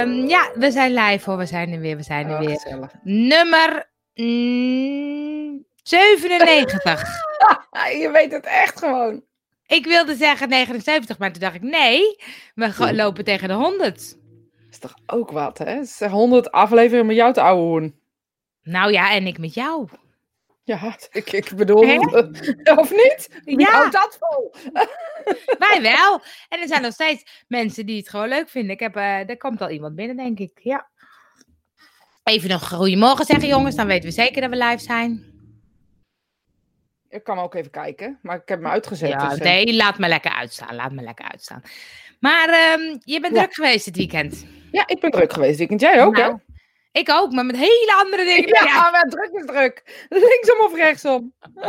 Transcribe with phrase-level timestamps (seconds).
[0.00, 1.38] Ehm, ja, we zijn live hoor.
[1.38, 1.96] We zijn er weer.
[1.96, 2.60] We zijn er Oh, weer.
[2.60, 2.92] gezellig.
[3.02, 7.04] Nummer mm, 97.
[7.70, 9.22] Ah, je weet het echt gewoon.
[9.66, 12.16] ik wilde zeggen 79, maar toen dacht ik nee,
[12.54, 14.16] we lopen tegen de 100.
[14.70, 15.64] is toch ook wat, hè?
[15.70, 17.98] Het is 100 afleveringen met jou te ouwe hoen.
[18.62, 19.88] Nou ja, en ik met jou.
[20.70, 21.96] Ja, ik, ik bedoel, Hè?
[22.80, 23.40] of niet?
[23.44, 23.70] Wie Ja.
[23.70, 24.54] houdt dat vol?
[25.68, 26.20] Wij wel.
[26.48, 28.70] En er zijn nog steeds mensen die het gewoon leuk vinden.
[28.70, 30.60] Ik heb, eh er komt al iemand binnen, denk ik.
[30.62, 30.88] Ja.
[32.24, 33.74] Even nog goedemorgen zeggen, jongens.
[33.76, 35.24] Dan weten we zeker dat we live zijn.
[37.08, 39.08] Ik kan ook even kijken, maar ik heb me uitgezet.
[39.08, 40.74] Ja, dus, eh, nee, laat me lekker uitstaan.
[40.74, 41.62] Laat me lekker uitstaan.
[42.20, 43.40] Maar ehm, je bent Ja.
[43.42, 44.46] druk geweest dit weekend.
[44.70, 45.58] ja, ik ben druk geweest.
[45.58, 45.80] weekend.
[45.80, 46.38] Jij ook, Nou,
[46.92, 48.48] Ik ook, maar met hele andere dingen.
[48.48, 48.64] jij.
[48.64, 49.82] Ja, maar druk is druk.
[50.08, 51.32] Linksom of rechtsom?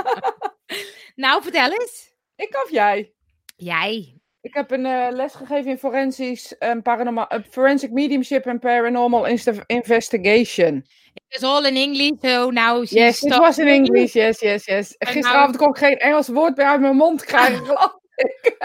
[1.16, 2.14] Nou, vertel eens.
[2.36, 3.12] Ik of jij?
[3.56, 4.22] Jij.
[4.42, 9.26] Ik heb een eh, les gegeven in forensisch, en paranormal, eh, forensic mediumship en paranormal
[9.66, 10.86] investigation.
[11.28, 14.14] It's all in English, so now she Yes, it was in English.
[14.14, 14.98] Yes, yes, yes.
[14.98, 18.56] En Gisteravond kon ik geen Engels woord meer uit mijn mond krijgen, geloof ik.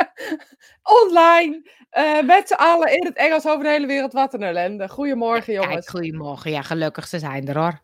[0.83, 4.13] Online, eh, met z'n allen in het Engels over de hele wereld.
[4.13, 4.89] Wat een ellende.
[4.89, 5.89] Goedemorgen, jongens.
[5.89, 6.51] goedemorgen.
[6.51, 7.81] Ja, gelukkig ze zijn er hoor.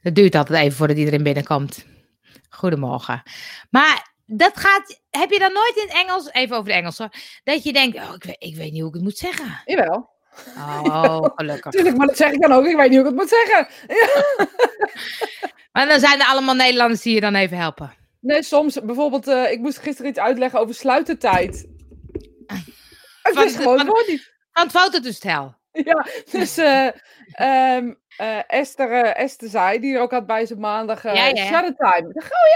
[0.00, 1.86] Het duurt altijd even voordat iedereen binnenkomt.
[2.48, 3.22] Goedemorgen.
[3.70, 7.12] Maar dat gaat, heb je dan nooit in het Engels, even over de Engels hoor,
[7.44, 9.60] dat je denkt, oh, ik weet, ik weet niet hoe ik het moet zeggen.
[9.64, 10.10] Jawel.
[10.56, 11.72] Oh, gelukkig.
[11.74, 12.64] Tuurlijk, maar dat zeg ik dan ook.
[12.64, 13.68] Ik weet niet hoe ik het moet zeggen.
[15.72, 17.92] Maar dan zijn er allemaal Nederlanders die je dan even helpen.
[18.20, 21.66] Nee, soms, bijvoorbeeld, eh, ik moest gisteren iets uitleggen over sluitertijd.
[23.22, 24.32] Het Van is gewoon van- het.
[24.52, 25.54] Van het fototoestel.
[25.72, 26.86] Ja, dus eh,
[27.32, 31.26] ehm, eh, Esther, eh, Esther zei, die er ook had bij zijn maandag, eh Ja,
[31.26, 31.44] ja.
[31.44, 32.08] shutter time.
[32.08, 32.14] Oh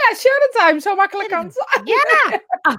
[0.08, 1.86] ja, shutter time, zo makkelijk kan het zijn.
[1.86, 2.40] Ja!
[2.60, 2.74] Ah.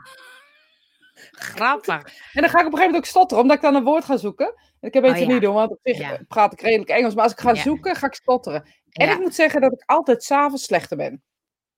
[1.31, 2.03] Grappig.
[2.33, 4.05] En dan ga ik op een gegeven moment ook stotteren, omdat ik dan een woord
[4.05, 4.45] ga zoeken.
[4.79, 5.33] En ik heb beter Oh, ja.
[5.33, 6.19] niet doen, want op zich Ja.
[6.27, 7.13] praat ik redelijk Engels.
[7.15, 8.67] Maar als ik ga zoeken, ga ik stotteren.
[8.91, 11.23] En ik moet zeggen dat ik altijd s'avonds slechter ben.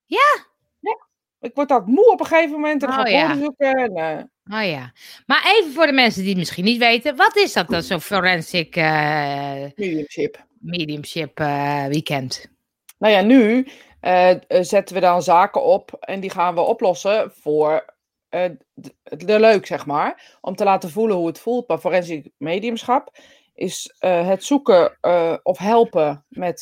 [0.05, 0.45] Ja?
[0.79, 1.07] Ja.
[1.39, 2.81] Ik word altijd moe op een gegeven moment.
[2.83, 3.21] En dan ga Oh, ik ja.
[3.27, 3.73] woorden zoeken.
[3.93, 4.91] En, Oh ja.
[5.25, 8.01] Maar even voor de mensen die het misschien niet weten, wat is dat dan, zo'n
[8.01, 10.45] forensic eh, mediumship.
[10.59, 12.49] mediumship eh, weekend?
[12.97, 13.67] Nou ja, nu
[13.99, 17.95] eh, zetten we dan zaken op en die gaan we oplossen voor
[18.29, 20.37] de, leuk, zeg maar.
[20.41, 21.67] Om te laten voelen hoe het voelt.
[21.67, 23.17] Maar forensic mediumschap
[23.53, 24.97] is het zoeken
[25.43, 26.61] of helpen met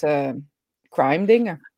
[0.90, 1.75] crime dingen.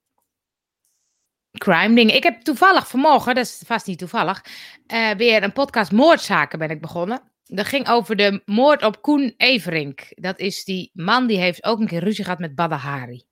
[1.57, 2.15] Crime dingen.
[2.15, 4.43] Ik heb toevallig vanmorgen, dat is vast niet toevallig,
[4.87, 7.21] eh, weer een podcast Moordzaken ben ik begonnen.
[7.45, 10.01] Dat ging over de moord op Koen Everink.
[10.09, 13.23] Dat is die man die heeft ook een keer ruzie gehad met Badahari.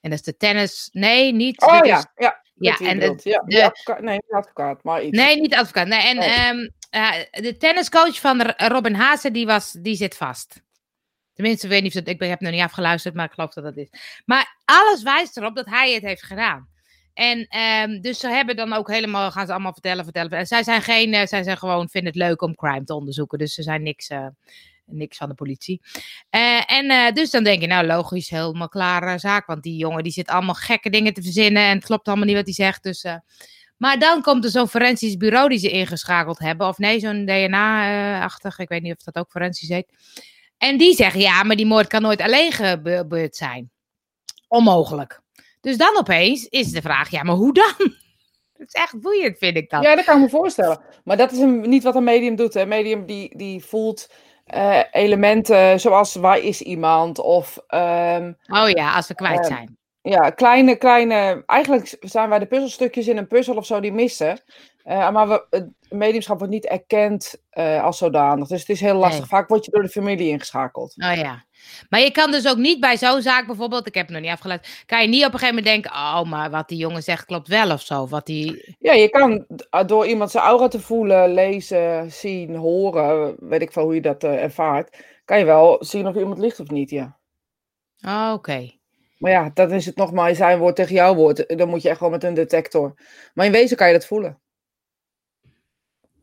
[0.00, 0.88] En dat is de tennis...
[0.92, 1.60] Nee, niet...
[1.62, 2.44] Oh ja, is- ja.
[2.58, 5.16] Ja, en de- ja, de- advocaat, nee, niet advocaat, maar iets.
[5.16, 5.86] Nee, niet advocaat.
[5.86, 6.28] Nee, en Nee.
[6.28, 10.62] ehm, eh, de tenniscoach van Robin Haase, die, was, die zit vast.
[11.34, 13.52] Tenminste, ik weet niet of dat, ik ben- heb nog niet afgeluisterd, maar ik geloof
[13.52, 13.88] dat dat is.
[14.24, 16.68] Maar alles wijst erop dat hij het heeft gedaan.
[17.16, 20.30] En ehm, dus ze hebben dan ook helemaal, gaan ze allemaal vertellen, vertellen.
[20.30, 23.38] En zij zijn geen, eh, zij zijn gewoon, vinden het leuk om crime te onderzoeken.
[23.38, 24.26] Dus ze zijn niks, eh,
[24.84, 25.80] niks van de politie.
[26.30, 29.46] Eh, en dus dan denk je, nou logisch, helemaal klare zaak.
[29.46, 32.36] Want die jongen die zit allemaal gekke dingen te verzinnen en het klopt allemaal niet
[32.36, 32.82] wat hij zegt.
[32.82, 33.04] Dus,
[33.76, 36.66] maar dan komt er zo'n forensisch bureau die ze ingeschakeld hebben.
[36.68, 38.58] Of nee, zo'n DNA-achtig.
[38.58, 39.92] Ik weet niet of dat ook forensisch heet.
[40.58, 43.70] En die zeggen, ja, maar die moord kan nooit alleen gebeurd zijn.
[44.48, 45.24] Onmogelijk.
[45.66, 47.74] Dus dan opeens is de vraag, ja, maar hoe dan?
[48.58, 49.82] Dat is echt boeiend, vind ik dat.
[49.82, 50.80] Ja, dat kan ik me voorstellen.
[51.04, 52.54] Maar dat is een, niet wat een medium doet.
[52.54, 54.12] Een medium die, die voelt
[54.44, 57.18] eh, elementen zoals waar is iemand?
[57.18, 59.78] Of ehm, Oh ja, als we kwijt Ehm, zijn.
[60.02, 61.42] ja, kleine, kleine.
[61.46, 64.40] Eigenlijk zijn wij de puzzelstukjes in een puzzel of zo die missen.
[64.82, 68.48] Eh, maar we, het mediumschap wordt niet erkend eh, als zodanig.
[68.48, 69.18] Dus het is heel lastig.
[69.18, 69.28] Nee.
[69.28, 70.94] Vaak word je door de familie ingeschakeld.
[70.96, 71.44] Oh ja.
[71.88, 74.32] Maar je kan dus ook niet bij zo'n zaak bijvoorbeeld, ik heb het nog niet
[74.32, 77.24] afgeluisterd, kan je niet op een gegeven moment denken, oh, maar wat die jongen zegt
[77.24, 78.06] klopt wel of zo.
[78.06, 78.76] Wat die...
[78.78, 79.46] Ja, je kan
[79.86, 84.24] door iemand zijn aura te voelen, lezen, zien, horen, weet ik veel hoe je dat
[84.24, 87.16] eh, ervaart, kan je wel zien of iemand ligt of niet, ja.
[88.06, 88.70] Oh, oké.
[89.18, 91.58] Maar ja, dan is het nog maar zijn woord tegen jouw woord.
[91.58, 92.94] Dan moet je echt wel met een detector.
[93.34, 94.40] Maar in wezen kan je dat voelen.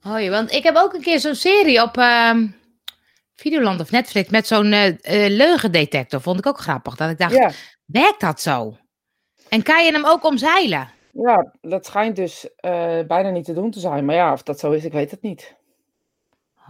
[0.01, 2.47] Ja, want ik heb ook een keer zo'n serie op ehm,
[3.43, 6.21] Videoland of Netflix met zo'n eh, eh, leugendetector.
[6.21, 6.95] Vond ik ook grappig.
[6.95, 7.51] Dat ik dacht, Ja,
[7.85, 8.77] werkt dat zo?
[9.49, 10.89] En kan je hem ook omzeilen?
[11.11, 14.05] ja dat schijnt dus eh, bijna niet te doen te zijn.
[14.05, 15.55] Maar ja, of dat zo is, ik weet het niet.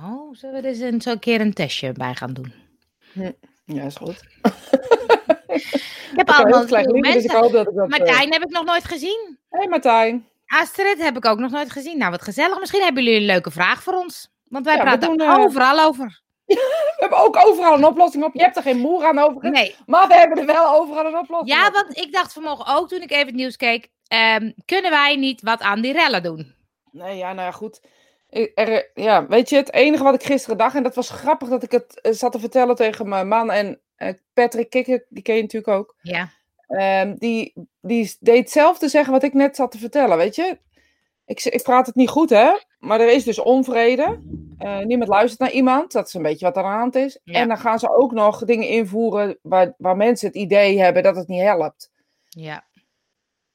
[0.01, 2.53] Oh, zullen we er eens een, zo'n keer een testje bij gaan doen?
[3.65, 4.21] Ja, is goed.
[6.11, 7.39] Ik heb allemaal dus ik mensen.
[7.39, 7.89] hoop dat ik dat...
[7.89, 9.37] Martijn heb ik nog nooit gezien.
[9.49, 10.27] Hey Martijn.
[10.45, 11.97] Astrid heb ik ook nog nooit gezien.
[11.97, 12.59] Nou, wat gezellig.
[12.59, 14.29] Misschien hebben jullie een leuke vraag voor ons.
[14.43, 16.21] Want wij Ja, praten doen, overal over.
[16.45, 18.33] We hebben ook overal een oplossing op.
[18.33, 19.51] Je hebt er geen moer aan over.
[19.51, 19.75] Nee.
[19.85, 21.73] Maar we hebben er wel overal een oplossing Ja, op.
[21.73, 23.89] want ik dacht vanmorgen ook toen ik even het nieuws keek.
[24.07, 26.55] ehm, kunnen wij niet wat aan die rellen doen?
[26.91, 27.81] Nee, ja, nou ja, goed.
[28.55, 31.63] Er, ja, weet je, het enige wat ik gisteren dacht, en dat was grappig dat
[31.63, 35.35] ik het eh, zat te vertellen tegen mijn man en eh, Patrick Kikker, die ken
[35.35, 35.95] je natuurlijk ook.
[36.01, 36.29] Ja.
[36.67, 40.57] Ehm, die, die deed hetzelfde zeggen wat ik net zat te vertellen, weet je.
[41.25, 42.51] Ik, ik praat het niet goed, hè.
[42.83, 44.19] Maar er is dus onvrede.
[44.57, 45.91] Eh, niemand luistert naar iemand.
[45.91, 47.19] Dat is een beetje wat er aan de hand is.
[47.23, 47.33] Ja.
[47.33, 51.15] En dan gaan ze ook nog dingen invoeren waar, waar mensen het idee hebben dat
[51.15, 51.91] het niet helpt.
[52.29, 52.65] Ja.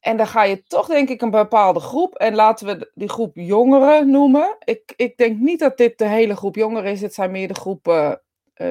[0.00, 2.14] En dan ga je toch, denk ik, een bepaalde groep.
[2.14, 4.56] En laten we die groep jongeren noemen.
[4.64, 7.00] Ik, ik denk niet dat dit de hele groep jongeren is.
[7.00, 8.12] Het zijn meer de groep eh,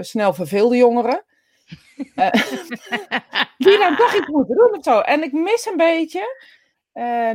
[0.02, 1.24] snel verveelde jongeren.
[2.16, 2.32] Eh,
[3.58, 5.00] die dan toch iets moeten doen of zo.
[5.00, 6.56] En ik mis een beetje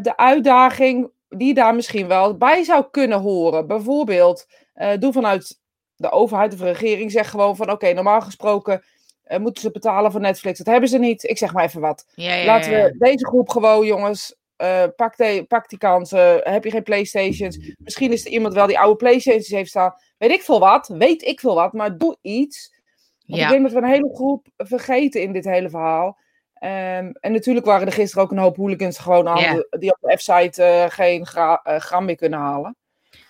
[0.02, 3.66] de uitdaging die daar misschien wel bij zou kunnen horen.
[3.66, 5.60] Bijvoorbeeld, eh, doe vanuit
[5.96, 8.82] de overheid of de regering, zeg gewoon van oké, normaal gesproken
[9.22, 10.58] eh, moeten ze betalen voor Netflix.
[10.58, 11.22] Dat hebben ze niet.
[11.24, 12.06] Ik zeg maar even wat.
[12.14, 16.40] Ja, ja, Laten we deze groep gewoon, jongens, eh, pak, de, pak die kansen.
[16.42, 17.74] Heb je geen Playstations?
[17.78, 19.94] Misschien is er iemand wel die oude Playstations heeft staan.
[20.18, 22.80] Weet ik veel wat, weet ik veel wat, maar doe iets.
[23.26, 23.46] Want Ja.
[23.46, 26.18] ik denk dat we een hele groep vergeten in dit hele verhaal.
[26.62, 30.16] Ehm, en natuurlijk waren er gisteren ook een hoop hooligans gewoon aan die op de
[30.16, 32.76] F-site eh, geen gra- eh, gram meer kunnen halen.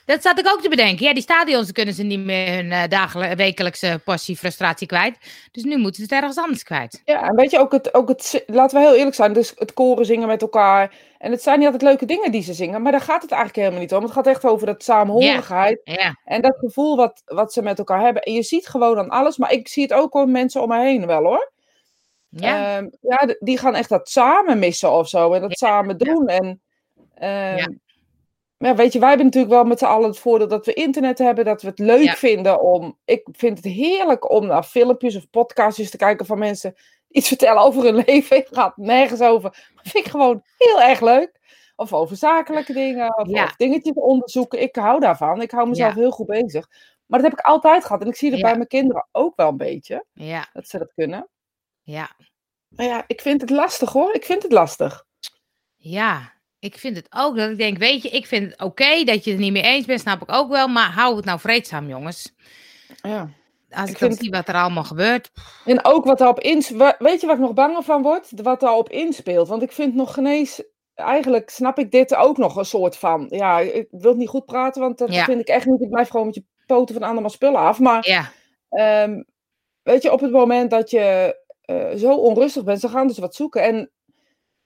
[0.05, 1.07] Dat zat ik ook te bedenken.
[1.07, 5.17] Ja, die stadions kunnen ze niet meer hun eh, dagelijkse, wekelijkse portie frustratie kwijt.
[5.51, 7.03] Dus nu moeten ze het ergens anders kwijt.
[7.05, 9.73] Ja, en weet je, ook het, ook het, laten we heel eerlijk zijn, dus het
[9.73, 10.95] koren zingen met elkaar.
[11.19, 13.61] En het zijn niet altijd leuke dingen die ze zingen, maar daar gaat het eigenlijk
[13.61, 14.03] helemaal niet om.
[14.03, 15.81] Het gaat echt over dat samenhorigheid
[16.25, 18.23] en dat gevoel wat, wat ze met elkaar hebben.
[18.23, 20.81] En je ziet gewoon aan alles, maar ik zie het ook om mensen om me
[20.81, 21.51] heen wel hoor.
[22.41, 22.77] Ja.
[22.77, 26.27] Ehm, ja, die gaan echt dat samen missen of zo en dat Ja, samen doen.
[26.27, 26.63] En,
[27.15, 27.73] ehm,
[28.59, 28.75] Ja.
[28.75, 31.45] weet je, wij hebben natuurlijk wel met z'n allen het voordeel dat we internet hebben,
[31.45, 32.15] dat we het leuk Ja.
[32.15, 32.99] vinden om.
[33.05, 36.75] Ik vind het heerlijk om naar filmpjes of podcastjes te kijken van mensen
[37.09, 38.37] iets vertellen over hun leven.
[38.37, 39.71] Het gaat nergens over.
[39.75, 41.41] Maar vind ik gewoon heel erg leuk.
[41.77, 44.63] Of over zakelijke dingen, of, dingetjes onderzoeken.
[44.63, 45.43] Ik hou daarvan.
[45.43, 46.69] Ik hou mezelf heel goed bezig.
[47.07, 48.03] Maar dat heb ik altijd gehad.
[48.03, 50.93] En ik zie dat bij mijn kinderen ook wel een beetje, ja, dat ze dat
[50.95, 51.29] kunnen.
[51.93, 52.11] Ja.
[52.69, 54.15] Maar ja, ik vind het lastig hoor.
[54.15, 55.05] Ik vind het lastig.
[55.77, 57.37] Ja, ik vind het ook.
[57.37, 59.87] Dat ik denk, weet je, ik vind het oké dat je het niet mee eens
[59.87, 60.69] bent, snap ik ook wel.
[60.69, 62.33] Maar hou het nou vreedzaam, jongens.
[63.03, 63.29] Ja.
[63.71, 65.31] Als ik, Ik dan zie wat er allemaal gebeurt.
[65.65, 66.95] En ook wat daarop inspeelt.
[66.99, 68.29] Weet je waar ik nog banger van word?
[68.43, 69.49] Wat daarop inspeelt.
[69.49, 70.63] Want ik vind nog geen eens.
[70.95, 73.27] Eigenlijk snap ik dit ook nog een soort van.
[73.29, 75.25] Ja, ik wil het niet goed praten, want dat Ja.
[75.25, 75.81] vind ik echt niet.
[75.81, 77.79] Ik blijf gewoon met je poten van allemaal spullen af.
[77.79, 78.31] Maar Ja,
[78.69, 79.23] ehm,
[79.83, 83.35] weet je, op het moment dat je eh, zo onrustig bent, ze gaan dus wat
[83.35, 83.63] zoeken.
[83.63, 83.91] En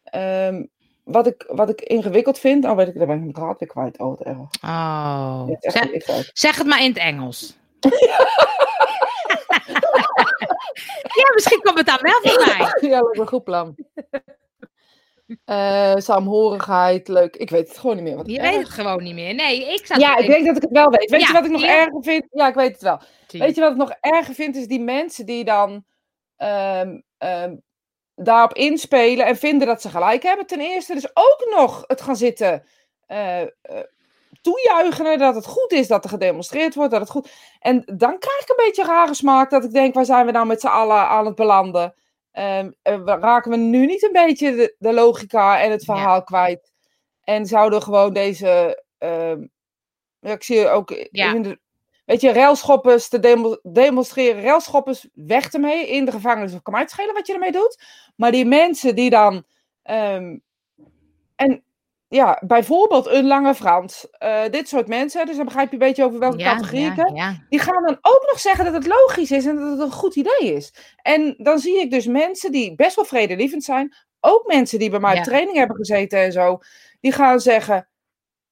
[0.03, 0.65] ehm,
[1.05, 2.65] wat, ik, wat ik ingewikkeld vind.
[2.65, 3.99] Oh, weet ik, daar ben ik mijn draad weer kwijt.
[3.99, 4.21] Oh,
[4.63, 5.49] oh.
[5.61, 7.57] Is echt Zeg, het maar in het Engels.
[11.21, 12.57] ja, misschien komt het dan wel voorbij.
[12.91, 13.75] Ja, lijkt me een goed plan.
[15.45, 17.37] Eh saamhorigheid, leuk.
[17.37, 18.17] Ik weet het gewoon niet meer.
[18.17, 19.35] Wat Je weet erg- het gewoon niet meer.
[19.35, 21.11] Nee, ik zat Ja, ik denk dat ik het wel weet.
[21.11, 22.25] Weet Ja, je wat ik nog erger vind?
[22.31, 23.01] Ja, ik weet het wel.
[23.29, 24.57] Weet je wat ik nog erger vind?
[24.57, 25.85] Is die mensen die dan
[26.37, 27.56] ehm,
[28.15, 30.47] daarop inspelen en vinden dat ze gelijk hebben.
[30.47, 32.65] Ten eerste dus ook nog het gaan zitten
[33.06, 33.43] eh,
[34.43, 36.91] toejuichen dat het goed is dat er gedemonstreerd wordt.
[36.91, 37.31] Dat het goed...
[37.59, 40.47] En dan krijg ik een beetje rare smaak dat ik denk, waar zijn we nou
[40.47, 41.95] met z'n allen aan het belanden?
[42.83, 45.95] We- raken we nu niet een beetje de, de logica en het Ja.
[45.95, 46.73] verhaal kwijt?
[47.23, 48.83] En zouden gewoon deze...
[50.21, 51.35] ik zie ook Ja.
[51.35, 51.61] in de,
[52.07, 56.55] Weet je, railschoppers te demo- demonstreren, railschoppers weg ermee in de gevangenis.
[56.55, 57.83] Of kan mij het schelen wat je ermee doet.
[58.17, 59.45] Maar die mensen die dan.
[59.83, 60.37] ehm,
[61.37, 61.65] en
[62.09, 64.09] ja, bijvoorbeeld een lange Frans.
[64.11, 67.11] eh, dit soort mensen, dus dan begrijp je een beetje over welke ja, categorie ja,
[67.15, 67.45] ja.
[67.49, 70.17] Die gaan dan ook nog zeggen dat het logisch is en dat het een goed
[70.17, 70.73] idee is.
[71.03, 73.95] En dan zie ik dus mensen die best wel vredelievend zijn.
[74.21, 76.59] Ook mensen die bij mij op training hebben gezeten en zo.
[77.01, 77.89] Die gaan zeggen.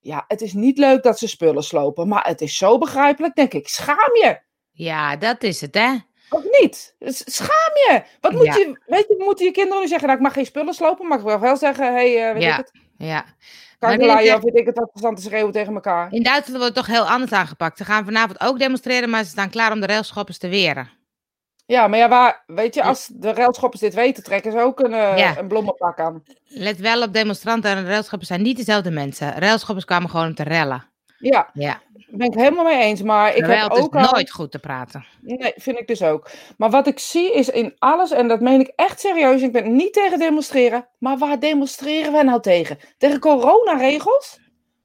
[0.04, 2.08] Ja, het is niet leuk dat ze spullen slopen.
[2.08, 3.34] Maar het is zo begrijpelijk.
[3.34, 4.38] Denk ik, schaam je.
[4.72, 5.94] Ja, dat is het, hè?
[6.30, 6.94] Of niet?
[7.08, 8.02] Schaam je!
[8.20, 8.54] Wat moet Ja.
[8.56, 11.18] je, weet je, moeten je kinderen nu zeggen, nou, ik mag geen spullen slopen, mag
[11.18, 12.50] ik wel wel zeggen, hé, hey, weet Ja.
[12.50, 13.24] ik het, Ja.
[13.80, 16.12] Maar kankerlaaien, dit- of weet ik het, wat verstand te schreeuwen tegen elkaar.
[16.12, 17.78] In Duitsland wordt het toch heel anders aangepakt.
[17.78, 20.90] Ze gaan vanavond ook demonstreren, maar ze staan klaar om de railschoppers te weren.
[21.66, 24.92] Ja, maar ja, waar, weet je, als de railschoppers dit weten, trekken ze ook een,
[24.94, 25.38] eh, Ja.
[25.38, 26.22] een bloemenpak aan.
[26.46, 29.32] Let wel op, demonstranten en railschoppers zijn niet dezelfde mensen.
[29.38, 30.84] Railschoppers kwamen gewoon om te rellen.
[31.18, 34.10] Ja, Ja, daar ben ik helemaal mee eens, maar ik heb is ook al...
[34.12, 35.04] nooit goed te praten.
[35.20, 36.30] Nee, vind ik dus ook.
[36.56, 39.76] Maar wat ik zie is in alles, en dat meen ik echt serieus, ik ben
[39.76, 42.78] niet tegen demonstreren, maar waar demonstreren we nou tegen?
[42.98, 44.38] Tegen coronaregels?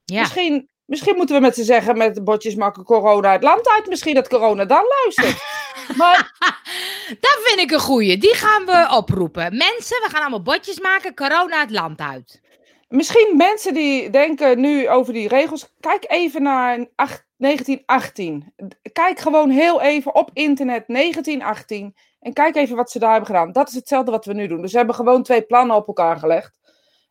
[0.06, 3.70] Ja, Misschien Misschien moeten we met ze zeggen, met de bordjes maken corona het land
[3.70, 3.88] uit.
[3.88, 5.44] Misschien dat corona dan luistert.
[6.00, 6.32] maar
[7.26, 8.18] Dat vind ik een goeie.
[8.18, 9.58] Die gaan we oproepen.
[9.58, 11.16] Mensen, we gaan allemaal bordjes maken.
[11.16, 12.42] Corona het land uit.
[12.88, 15.74] misschien mensen die denken nu over die regels.
[15.80, 18.54] Kijk even naar acht- 1918.
[18.94, 21.96] Kijk gewoon heel even op internet 1918.
[22.20, 23.52] En kijk even wat ze daar hebben gedaan.
[23.52, 24.62] Dat is hetzelfde wat we nu doen.
[24.62, 26.60] Dus ze hebben gewoon twee plannen op elkaar gelegd.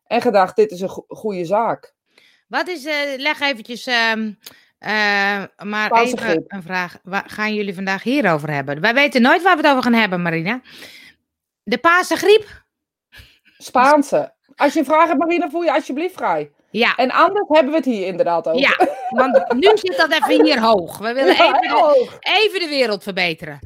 [0.05, 1.97] En gedacht, dit is een go- goede zaak.
[2.49, 4.31] Wat is, eh, leg eventjes, ehm,
[4.79, 6.97] eh, maar even een vraag.
[7.03, 8.81] Waar gaan jullie vandaag hierover hebben?
[8.81, 10.61] Wij weten nooit waar we het over gaan hebben, Marina.
[11.63, 12.63] De Paarse griep?
[13.57, 14.33] Spaanse.
[14.55, 16.51] Als je een vraag hebt, Marina, voel je alsjeblieft vrij.
[16.71, 18.59] Ja, En anders hebben we het hier inderdaad over.
[18.61, 20.97] ja, want nu zit dat even hier hoog.
[20.97, 23.59] We willen Ja, even de, even de wereld verbeteren.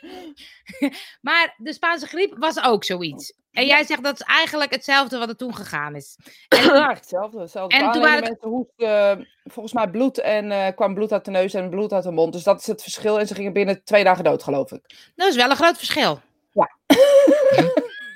[1.20, 3.32] maar de Spaanse griep was ook zoiets.
[3.54, 6.16] En jij zegt dat is eigenlijk hetzelfde wat er toen gegaan is.
[6.48, 7.40] Ja, eigenlijk hetzelfde.
[7.40, 7.76] hetzelfde.
[7.76, 11.30] En En toen waren mensen hoesten, volgens mij bloed en eh, kwam bloed uit de
[11.30, 12.32] neus en bloed uit de mond.
[12.32, 13.18] Dus dat is het verschil.
[13.18, 14.80] En ze gingen binnen twee dagen dood, geloof ik.
[15.16, 16.20] Dat is wel een groot verschil.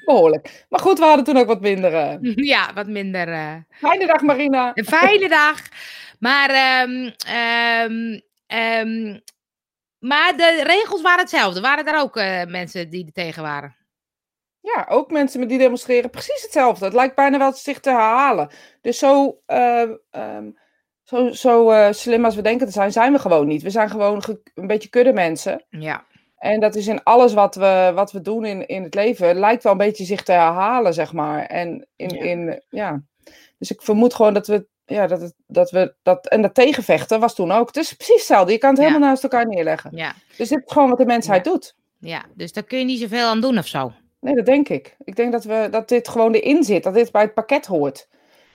[0.04, 0.66] Behoorlijk.
[0.68, 1.94] Maar goed, we hadden toen ook wat minder.
[1.94, 2.34] eh.
[2.52, 3.28] Ja, wat minder.
[3.28, 4.70] eh, Fijne dag, Marina.
[4.74, 5.60] Een fijne dag.
[6.18, 9.18] Maar, ehm, ehm, ehm,
[9.98, 11.60] maar de regels waren hetzelfde.
[11.60, 12.14] Waren er ook
[12.50, 13.76] mensen die er tegen waren?
[14.60, 16.84] Ja, ook mensen met die demonstreren precies hetzelfde.
[16.84, 18.50] Het lijkt bijna wel zich te herhalen.
[18.80, 20.50] Dus zo, eh, ehm,
[21.02, 23.62] zo, zo eh, slim als we denken te zijn, zijn we gewoon niet.
[23.62, 25.64] We zijn gewoon ge- een beetje kudde mensen.
[25.70, 26.04] Ja.
[26.36, 29.62] En dat is in alles wat we, wat we doen in, in het leven, lijkt
[29.62, 31.44] wel een beetje zich te herhalen, zeg maar.
[31.46, 32.22] En in, Ja.
[32.22, 33.02] in ja.
[33.58, 37.20] Dus ik vermoed gewoon dat we, ja, dat, het, dat we, dat, en dat tegenvechten
[37.20, 37.66] was toen ook.
[37.66, 38.52] Het is precies hetzelfde.
[38.52, 38.84] Je kan het Ja.
[38.86, 39.90] helemaal naast elkaar neerleggen.
[39.96, 40.12] Ja.
[40.36, 41.74] Dus dit is gewoon wat de mensheid doet.
[41.98, 43.92] ja, dus daar kun je niet zoveel aan doen of zo.
[44.20, 44.96] Nee, dat denk ik.
[45.04, 48.08] Ik denk dat, we, dat dit gewoon erin zit, dat dit bij het pakket hoort.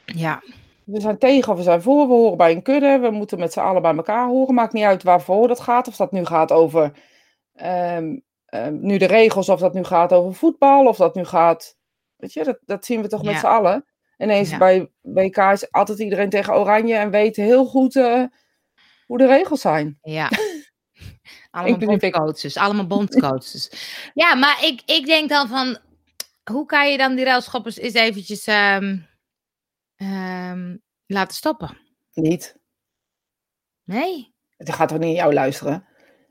[0.06, 0.42] Ja.
[0.86, 3.54] We zijn tegen of we zijn voor, we horen bij een kudde, we moeten met
[3.54, 4.54] z'n allen bij elkaar horen.
[4.54, 6.92] Maakt niet uit waarvoor dat gaat, of dat nu gaat over
[7.56, 11.78] ehm, ehm, nu de regels, of dat nu gaat over voetbal, of dat nu gaat,
[12.16, 13.86] weet je, dat, dat zien we toch met z'n allen.
[14.18, 14.58] Ineens Ja.
[14.58, 18.24] bij WK is altijd iedereen tegen Oranje en weet heel goed eh,
[19.06, 19.98] hoe de regels zijn.
[20.02, 20.30] Ja.
[21.54, 22.58] Allemaal bondcoaches.
[22.58, 23.70] Allemaal bondcoaches.
[24.24, 25.78] ja, maar ik, ik denk dan van...
[26.44, 28.98] Hoe kan je dan die railschoppers eens eventjes ehm,
[29.96, 31.78] ehm, laten stoppen?
[32.14, 32.58] Niet.
[33.84, 34.34] Nee?
[34.58, 35.86] Het gaat toch niet jou luisteren?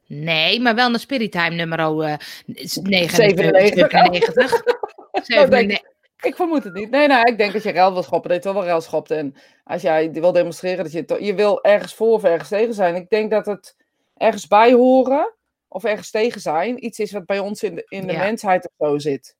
[0.06, 2.14] Nee, maar wel naar Spirittime nummer eh,
[2.46, 3.16] 97.
[3.16, 4.62] 97.
[5.26, 5.70] Dat denk
[6.16, 6.34] ik.
[6.34, 6.90] Vermoed het niet.
[6.90, 9.10] Nee, nou, ik denk dat je rel wil schoppen, dat je toch wel rel schopt.
[9.10, 12.94] En als jij wil demonstreren, dat je, je wil ergens voor of ergens tegen zijn.
[12.94, 13.76] Ik denk dat het
[14.22, 15.34] ergens bij horen
[15.68, 18.18] of ergens tegen zijn iets is wat bij ons in de, in de Ja.
[18.18, 19.36] mensheid of zo zit.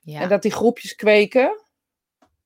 [0.00, 0.20] Ja.
[0.20, 1.60] En dat die groepjes kweken,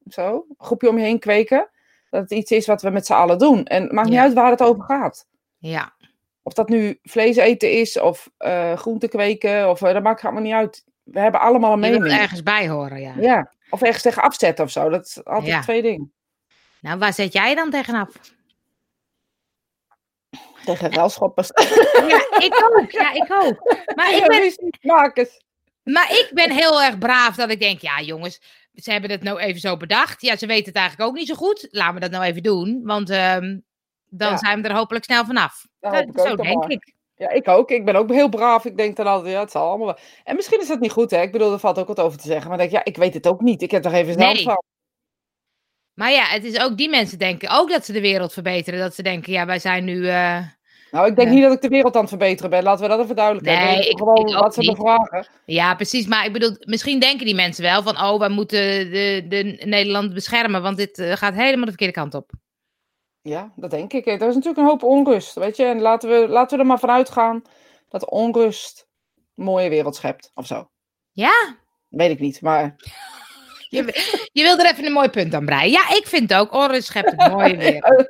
[0.09, 1.71] zo, een groepje om je heen kweken,
[2.11, 3.65] dat het iets is wat we met z'n allen doen.
[3.65, 4.23] En het maakt niet Ja.
[4.23, 5.27] uit waar het over gaat.
[5.59, 5.99] ja.
[6.43, 10.43] Of dat nu vlees eten is of eh groente kweken, of, eh, dat maakt allemaal
[10.43, 10.85] niet uit.
[11.03, 12.19] We hebben allemaal een Je mening.
[12.21, 13.15] ergens bij horen, ja.
[13.19, 14.89] Ja, of ergens tegen afzetten of zo.
[14.89, 16.12] Dat is altijd twee dingen.
[16.81, 18.09] Nou, waar zet jij dan tegenaf?
[20.64, 21.50] Tegen relschoppers.
[22.09, 22.90] Ja, ik ook.
[22.90, 23.76] Ja, ik ook.
[23.95, 25.40] Maar ik, ben, Makers.
[25.83, 28.40] maar ik ben heel erg braaf dat ik denk, ja jongens,
[28.75, 30.23] ze hebben het nou even zo bedacht.
[30.23, 31.69] Ja, ze weten het eigenlijk ook niet zo goed.
[31.71, 33.59] Laten we dat nou even doen, want ehm,
[34.07, 34.37] dan Ja.
[34.37, 35.67] zijn we er hopelijk snel vanaf.
[35.81, 36.71] Dat Dat- zo denk maar.
[36.71, 36.93] ik.
[37.14, 37.71] Ja, ik ook.
[37.71, 38.64] Ik ben ook heel braaf.
[38.64, 39.99] Ik denk dan altijd, ja, het zal allemaal wel.
[40.25, 41.21] En misschien is dat niet goed, hè.
[41.21, 42.49] Ik bedoel, er valt ook wat over te zeggen.
[42.49, 43.62] Maar denk ik, ja, ik weet het ook niet.
[43.62, 44.43] Ik heb er even snel Nee.
[44.43, 44.62] van.
[46.00, 48.80] Maar ja, het is ook die mensen denken ook dat ze de wereld verbeteren.
[48.80, 50.09] Dat ze denken, ja, wij zijn nu...
[50.09, 50.38] eh,
[50.90, 52.62] Nou, ik denk niet dat ik de wereld aan het verbeteren ben.
[52.62, 53.90] Laten we dat even duidelijk Nee, hebben.
[53.90, 54.71] ik- Gewoon ik wat ze niet.
[54.71, 55.26] bevragen.
[55.45, 56.07] Ja, precies.
[56.07, 58.00] Maar ik bedoel, misschien denken die mensen wel van...
[58.02, 60.62] oh, wij moeten de, de Nederland beschermen...
[60.62, 62.30] want dit eh, gaat helemaal de verkeerde kant op.
[63.23, 64.07] Ja, dat denk ik.
[64.07, 65.64] Er is natuurlijk een hoop onrust, weet je.
[65.64, 67.42] En laten we, laten we er maar vanuit gaan
[67.88, 68.87] dat onrust
[69.37, 70.71] een mooie wereld schept, of zo.
[71.12, 71.57] Ja,
[71.88, 72.76] Weet ik niet, maar...
[73.71, 75.71] je, je wil er even een mooi punt aan breien.
[75.71, 78.09] Ja, ik vind ook, onrust schept een mooie wereld.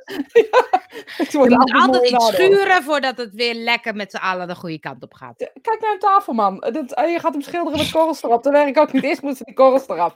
[1.17, 2.83] Het Je moet altijd mooi iets schuren...
[2.83, 5.49] voordat het weer lekker met z'n allen de goede kant op gaat.
[5.61, 6.59] Kijk naar een tafel, man.
[6.59, 8.43] Dat, eh, je gaat hem schilderen met korrels erop.
[8.43, 9.03] Dat werkt ook niet.
[9.03, 10.13] Eerst moeten die korrels eraf.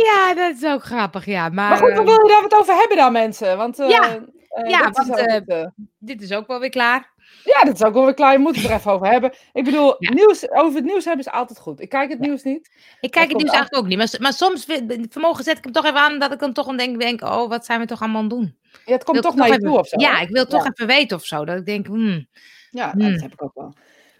[0.05, 1.49] ja, dat is ook grappig, ja.
[1.49, 3.57] Maar, Maar goed, dan eh, wil je daar wat over hebben dan, mensen?
[3.57, 4.15] Want, eh, Ja.
[4.49, 5.65] eh, Ja, is want, eh,
[5.97, 7.13] dit is ook wel weer klaar.
[7.43, 8.31] Ja, dat is ook wel weer klaar.
[8.31, 9.33] Je moet het er even over hebben.
[9.53, 10.13] Ik bedoel, Ja.
[10.13, 11.81] nieuws, over het nieuws hebben is altijd goed.
[11.81, 12.71] Ik kijk het nieuws niet.
[12.99, 13.55] Ik kijk het nieuws af.
[13.55, 13.97] eigenlijk ook niet.
[13.97, 14.65] Maar, maar soms,
[15.09, 16.19] vermogen zet ik hem toch even aan...
[16.19, 17.21] dat ik dan toch aan denk, denk...
[17.21, 18.57] oh, wat zijn we toch allemaal aan doen?
[18.85, 19.99] Ja, het komt Wil toch ik naar je even- toe of zo.
[19.99, 21.45] Ja, ik wil toch even weten of zo.
[21.45, 22.27] Dat ik denk, hmm,
[22.69, 23.11] Ja, Hmm.
[23.11, 23.73] dat heb ik ook wel.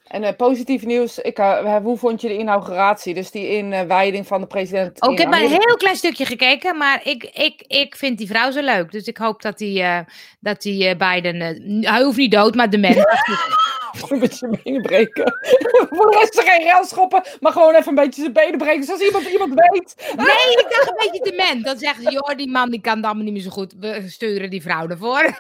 [0.08, 3.14] En eh, positief nieuws, ik, eh, hoe vond je de inauguratie?
[3.14, 5.02] Dus die inwijding van de president.
[5.02, 8.28] Oh, ik heb maar een heel klein stukje gekeken, maar ik, ik, ik vind die
[8.28, 8.92] vrouw zo leuk.
[8.92, 10.00] Dus ik hoop dat die, eh,
[10.40, 11.42] dat die eh, Biden...
[11.42, 12.96] eh, hij hoeft niet dood, maar dement.
[14.10, 15.24] een beetje zijn benen breken.
[15.96, 18.84] Voor de rest geen rel schoppen, maar gewoon even een beetje zijn benen breken.
[18.84, 20.14] Zoals iemand iemand weet.
[20.16, 21.66] Nee, ik dacht een beetje dement.
[21.66, 23.74] Dan zeggen ze, joh, die man die kan het allemaal niet meer zo goed.
[23.80, 25.38] We sturen die vrouw ervoor.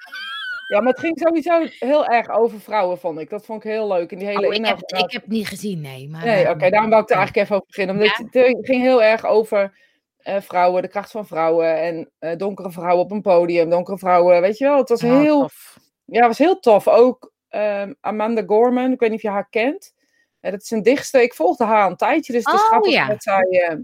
[0.68, 3.30] Ja, maar het ging sowieso heel erg over vrouwen, vond ik.
[3.30, 4.12] Dat vond ik heel leuk.
[4.12, 6.10] In die hele Oh, ik, heb, ik heb het niet gezien, nee.
[6.10, 7.96] Maar, Nee, eh, oké, daarom wou ik er eigenlijk even over beginnen.
[7.96, 8.42] Omdat Ja.
[8.42, 9.78] het, ging heel erg over
[10.18, 14.42] eh, vrouwen, de kracht van vrouwen en eh, donkere vrouwen op een podium, donkere vrouwen,
[14.42, 14.78] weet je wel.
[14.78, 15.78] Het was oh, heel, tof.
[16.06, 16.88] ja, het was heel tof.
[16.88, 19.94] Ook ehm, Amanda Gorman, ik weet niet of je haar kent.
[20.40, 21.22] Eh, dat is een dichtste.
[21.22, 23.08] Ik volgde haar een tijdje, dus het is Oh, grappig ja.
[23.08, 23.78] dat zij...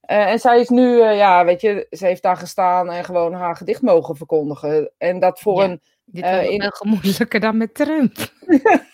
[0.00, 3.82] en zij is nu, ja, weet je, ze heeft daar gestaan en gewoon haar gedicht
[3.82, 4.90] mogen verkondigen.
[4.98, 5.68] En dat voor Ja.
[5.68, 5.80] een...
[6.10, 8.16] Dit Eh, was ook in- wel gemoedelijker dan met Trump.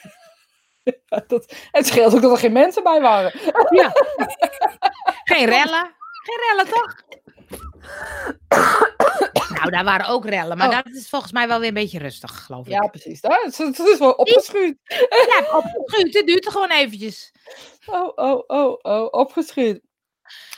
[1.27, 3.33] Dat, het scheelt ook dat er geen mensen bij waren.
[3.71, 3.93] Ja.
[5.35, 5.95] Geen rellen.
[6.25, 6.95] Geen rellen, toch?
[9.59, 10.57] nou, daar waren ook rellen.
[10.57, 10.75] Maar Oh.
[10.75, 12.73] dat is volgens mij wel weer een beetje rustig, geloof ik.
[12.73, 13.21] Ja, precies.
[13.21, 14.77] Dat is, het is wel opgeschuurd.
[15.29, 16.15] Ja, opgeschuurd.
[16.15, 17.33] Het duurt er gewoon eventjes.
[17.87, 19.81] Oh, oh, oh, oh, opgeschuurd.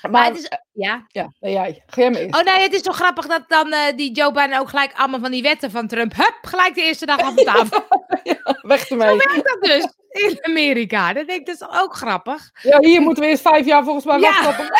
[0.02, 0.50] Maar, Maar het is...
[0.72, 1.04] Ja.
[1.08, 1.28] ja.
[1.40, 2.32] Ga jij mee.
[2.32, 5.20] Oh nee, het is toch grappig dat dan eh, die Joe Biden ook gelijk allemaal
[5.20, 6.14] van die wetten van Trump...
[6.16, 7.84] Hup, gelijk de eerste dag op de tafel.
[8.72, 9.16] Weg ermee.
[9.16, 11.12] werkt dat dus in Amerika.
[11.12, 12.50] Dat denk ik, dat is ook grappig.
[12.62, 14.42] Ja, hier moeten we eerst vijf jaar volgens mij Ja.
[14.42, 14.70] wachten op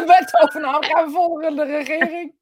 [0.00, 2.34] een wet over nou gaan we volgen de regering.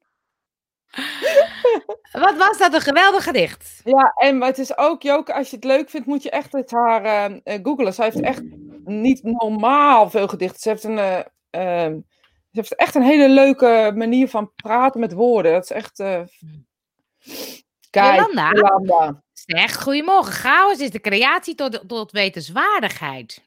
[2.11, 3.81] Wat was dat een geweldig gedicht.
[3.83, 6.71] Ja, en het is ook, Joke, als je het leuk vindt, moet je echt eens
[6.71, 7.03] haar
[7.43, 7.93] eh, googlen.
[7.93, 8.41] Zij heeft echt
[8.83, 10.59] niet normaal veel gedichten.
[10.59, 11.25] Ze heeft een...
[11.55, 11.99] ehm,
[12.51, 15.51] ze heeft echt een hele leuke manier van praten met woorden.
[15.53, 15.99] Dat is echt...
[15.99, 16.21] eh,
[17.89, 18.51] Kijk, Jolanda?
[18.51, 19.23] Jolanda.
[19.33, 20.33] Zeg, goedemorgen.
[20.33, 23.43] Chaos is de creatie tot, tot wetenswaardigheid.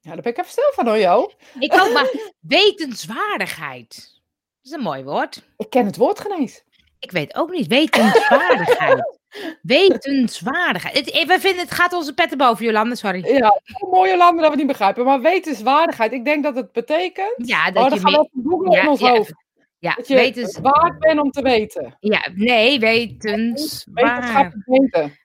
[0.00, 1.30] Ja, daar ben ik even stil van hoor, Jo.
[1.58, 2.10] Ik ook maar
[2.58, 3.94] wetenswaardigheid.
[3.94, 5.42] Dat is een mooi woord.
[5.56, 6.62] Ik ken het woord geen eens.
[6.98, 7.66] Ik weet ook niet.
[7.66, 9.18] Wetenswaardigheid.
[9.62, 10.94] Wetenswaardigheid.
[10.96, 13.26] Het, eh, we vinden, het gaat onze petten boven, Jolanda, sorry.
[13.26, 13.60] Ja,
[13.90, 15.04] mooie landen dat we niet begrijpen.
[15.04, 17.34] Maar wetenswaardigheid, ik denk dat het betekent...
[17.36, 19.32] Ja, dat Oh, dan je mee- ja, in ons ja, hoofd.
[19.78, 21.96] Ja, Dat je wetens, waard bent om te weten.
[22.00, 24.54] ja, nee, wetenswaardigheid.
[24.64, 25.18] Weten.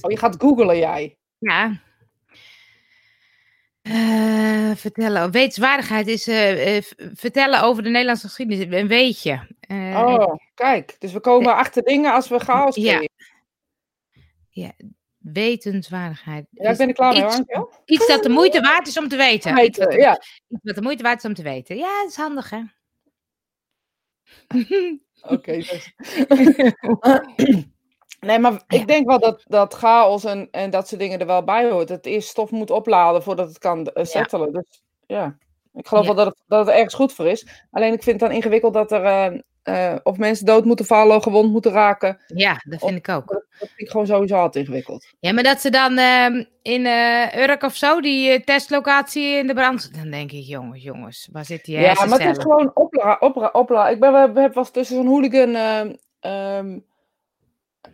[0.00, 1.16] Oh, je gaat googlen jij.
[1.38, 1.80] Ja.
[3.88, 5.30] Eh, vertellen.
[5.30, 6.82] Wetenswaardigheid is eh, eh,
[7.14, 8.80] vertellen over de Nederlandse geschiedenis.
[8.80, 9.46] Een weetje.
[9.68, 10.96] Oh, kijk.
[10.98, 12.96] Dus we komen achter dingen als we chaos Ja.
[14.52, 14.96] creëren.
[15.18, 16.46] Wetenswaardigheid.
[16.50, 17.40] Ja, ik ben er klaar mee, iets,
[17.84, 19.50] iets dat de moeite waard is om te weten.
[19.50, 20.12] Iets Weten, de, ja.
[20.48, 21.76] iets wat de moeite waard is om te weten.
[21.76, 22.62] Ja, dat is handig, hè?
[25.22, 25.52] Oké.
[25.52, 25.94] dus.
[28.20, 31.44] nee, maar ik denk wel dat, dat chaos en, en dat soort dingen er wel
[31.44, 31.88] bij hoort.
[31.88, 34.52] Het eerst stof moet opladen voordat het kan eh, settelen.
[34.52, 35.36] Dus ja,
[35.72, 36.14] ik geloof Ja.
[36.14, 37.64] wel dat het, dat het ergens goed voor is.
[37.70, 41.22] Alleen ik vind het dan ingewikkeld dat er eh, eh, of mensen dood moeten vallen,
[41.22, 42.20] gewond moeten raken.
[42.26, 43.26] Ja, dat vind ik ook.
[43.28, 45.06] Dat vind ik gewoon sowieso altijd ingewikkeld.
[45.20, 46.86] Ja, maar dat ze dan ehm, in
[47.36, 49.94] Urk of zo, die testlocatie in de brand...
[49.94, 53.48] Dan denk ik, jongens, jongens, waar zit die Ja, maar het is gewoon opla, opla,
[53.52, 53.88] opla.
[53.88, 55.54] Ik ben, we hebben was tussen zo'n hooligan.
[56.20, 56.78] ehm,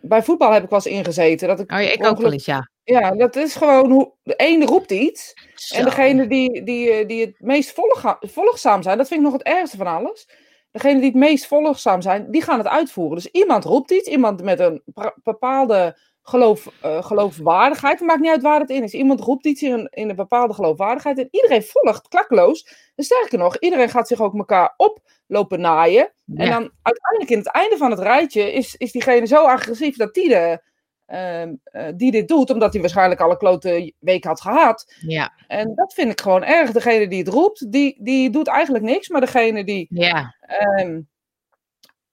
[0.01, 1.47] bij voetbal heb ik wel eens ingezeten.
[1.47, 2.69] Dat ik Oh ja, ik ook wel eens, ja.
[2.83, 4.13] Ja, dat is gewoon hoe.
[4.23, 5.33] De ene roept iets.
[5.55, 5.75] Zo.
[5.75, 7.81] En degene die, die, eh, die het meest
[8.21, 10.29] volgzaam zijn, dat vind ik nog het ergste van alles.
[10.71, 13.15] Degene die het meest volgzaam zijn, die gaan het uitvoeren.
[13.15, 14.81] Dus iemand roept iets, iemand met een
[15.23, 17.99] bepaalde geloof, eh, geloofwaardigheid.
[17.99, 18.93] Het maakt niet uit waar het in is.
[18.93, 21.19] Iemand roept iets in een, in een bepaalde geloofwaardigheid.
[21.19, 22.67] En iedereen volgt klakkeloos.
[22.95, 26.11] En sterker nog, iedereen gaat zich ook elkaar oplopen naaien.
[26.35, 30.13] En dan uiteindelijk in het einde van het rijtje is, is diegene zo agressief dat
[30.13, 30.61] die, de,
[31.05, 34.93] ehm, eh, die dit doet, omdat hij waarschijnlijk al een klote week had gehad.
[35.07, 36.71] Ja, En dat vind ik gewoon erg.
[36.71, 39.09] Degene die het roept, die, die doet eigenlijk niks.
[39.09, 39.87] Maar degene die.
[39.89, 41.01] ja, ehm,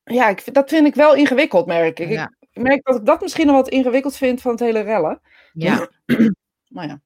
[0.04, 2.08] ja, ik, dat vind ik wel ingewikkeld, merk ik.
[2.08, 2.32] Ja.
[2.52, 5.20] Ik merk dat ik dat misschien nog wat ingewikkeld vind van het hele rellen.
[5.52, 5.88] ja,
[6.68, 7.00] Maar ja.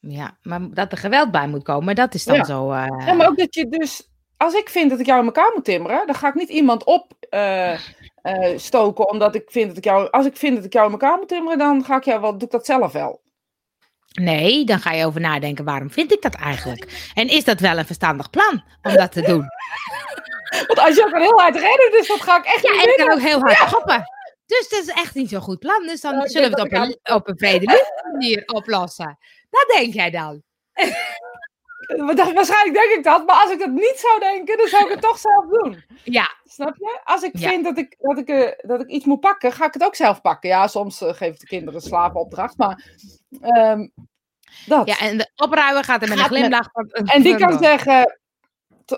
[0.00, 0.36] ja.
[0.42, 2.44] Maar dat er geweld bij moet komen, dat is dan Ja.
[2.44, 2.70] zo...
[2.70, 4.08] eh, ja, maar ook dat je dus.
[4.36, 6.84] Als ik vind dat ik jou in elkaar moet timmeren, dan ga ik niet iemand
[6.84, 10.10] op eh, eh, stoken omdat ik vind dat ik jou.
[10.10, 12.32] Als ik vind dat ik jou in elkaar moet timmeren, dan ga ik jou wel,
[12.32, 13.22] doe ik dat zelf wel.
[14.20, 17.10] Nee, dan ga je over nadenken, waarom vind ik dat eigenlijk?
[17.14, 19.44] En is dat wel een verstandig plan om dat te doen?
[20.66, 22.88] Want als je ook heel hard rennen, dus dat ga ik echt Ja, niet en
[22.90, 24.04] ik kan ook heel hard schoppen.
[24.46, 25.86] Dus dat is echt niet zo'n goed plan.
[25.86, 27.68] Dus dan ik zullen we het op een, op een
[28.12, 29.18] manier oplossen.
[29.50, 30.42] Dat denk jij dan?
[32.34, 35.00] Waarschijnlijk denk ik dat, maar als ik dat niet zou denken, dan zou ik het
[35.00, 35.84] toch zelf doen.
[36.02, 36.34] Ja.
[36.44, 37.00] Snap je?
[37.04, 39.72] Als ik vind dat ik, dat, ik, uh, dat ik iets moet pakken, ga ik
[39.72, 40.48] het ook zelf pakken.
[40.48, 42.84] Ja, soms uh, geef ik de kinderen slapenopdracht, maar
[43.40, 43.92] um,
[44.66, 44.88] dat.
[44.88, 46.68] Ja, en de opruimen gaat er met gaat een glimlach.
[46.72, 48.18] Met, en die kan zeggen,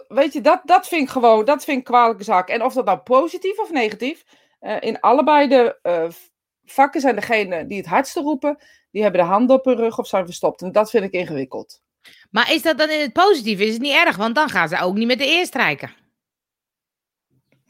[0.09, 2.48] weet je, dat, dat vind ik gewoon, dat vind ik kwalijke zaak.
[2.48, 4.24] En of dat nou positief of negatief,
[4.61, 5.79] uh, in allebei de
[6.64, 8.59] vakken zijn degene die het hardste roepen,
[8.90, 10.62] die hebben de hand op hun rug of zijn verstopt.
[10.62, 11.81] En dat vind ik ingewikkeld.
[12.31, 13.64] Maar is dat dan in het positieve?
[13.64, 14.16] Is het niet erg?
[14.16, 15.90] Want dan gaan ze ook niet met de eer strijken.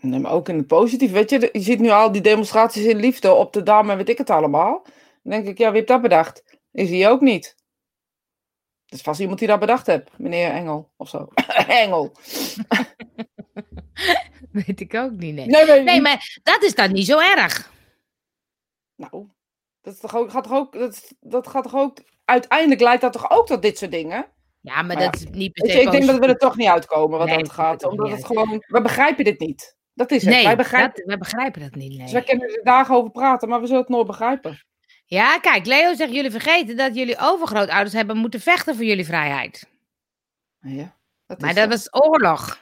[0.01, 1.15] Nee, maar ook in het positieve.
[1.15, 4.09] Weet je, je ziet nu al die demonstraties in liefde op de dam en weet
[4.09, 4.83] ik het allemaal.
[5.23, 6.59] Dan denk ik, ja, wie heeft dat bedacht?
[6.73, 7.55] Is hij ook niet.
[8.85, 11.29] Het is vast iemand die dat bedacht heeft, meneer Engel of zo.
[11.67, 12.13] Engel.
[14.67, 15.35] weet ik ook niet.
[15.35, 17.73] Nee, nee, nee, nee maar dat is dan niet zo erg.
[18.95, 19.29] Nou,
[19.81, 21.99] dat, toch ook, gaat toch ook, dat, dat gaat toch ook.
[22.25, 24.27] Uiteindelijk leidt dat toch ook tot dit soort dingen?
[24.61, 25.81] Ja, maar, dat is niet per se.
[25.81, 27.85] Ik denk dat we er toch niet uitkomen wat nee, dat gaat.
[27.85, 28.65] Omdat het gewoon.
[28.67, 29.77] We begrijpen dit niet.
[29.95, 30.35] Dat is het.
[30.35, 31.89] Nee, wij begrijpen, dat, wij begrijpen dat niet.
[31.89, 31.99] Nee.
[31.99, 34.65] Dus wij kunnen er dagen over praten, maar we zullen het nooit begrijpen.
[35.05, 39.69] Ja, kijk, Leo zegt: jullie vergeten dat jullie overgrootouders hebben moeten vechten voor jullie vrijheid.
[40.61, 42.61] Ja, dat maar dat was oorlog.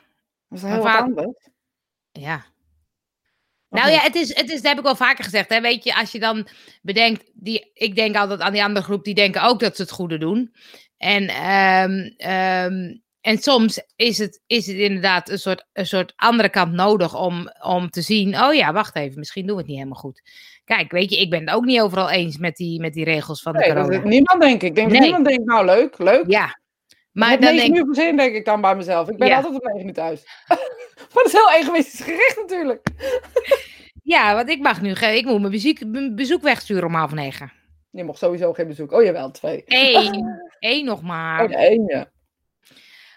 [0.49, 1.49] Dat is heel anders.
[2.21, 2.45] Ja.
[3.69, 5.49] Nou ja, het is, het is, dat heb ik wel vaker gezegd.
[5.49, 5.61] Hè?
[5.61, 6.49] Weet je, als je dan
[6.83, 9.91] bedenkt, die, ik denk altijd aan die andere groep, die denken ook dat ze het
[9.91, 10.55] goede doen.
[10.97, 16.49] En, um, um, en soms is het, is het inderdaad een soort, een soort andere
[16.49, 19.79] kant nodig om, om te zien, oh ja, wacht even, misschien doen we het niet
[19.79, 20.23] helemaal goed.
[20.65, 23.43] Kijk, weet je, ik ben het ook niet overal eens met die, met die regels
[23.43, 23.89] van de nee, corona.
[23.89, 24.75] Dat niemand denk ik.
[24.75, 24.97] Denk nee.
[24.97, 26.25] dat niemand denkt, nou leuk, leuk.
[26.27, 26.61] Ja.
[27.13, 27.77] Maar dan denk...
[27.77, 29.09] uur zin denk ik dan bij mezelf.
[29.09, 29.37] Ik ben ja.
[29.37, 30.23] altijd om negen uur thuis.
[31.15, 32.87] Maar dat is heel egoïstisch gericht natuurlijk.
[34.03, 35.79] Ja, want ik mag nu ik moet mijn bezoek,
[36.15, 37.53] bezoek wegsturen om half negen.
[37.91, 38.93] Je mocht sowieso geen bezoek.
[38.93, 39.63] Oh jawel, twee.
[39.67, 40.43] Eén.
[40.61, 41.45] Eén nog maar.
[41.45, 42.13] Oh, één, ja.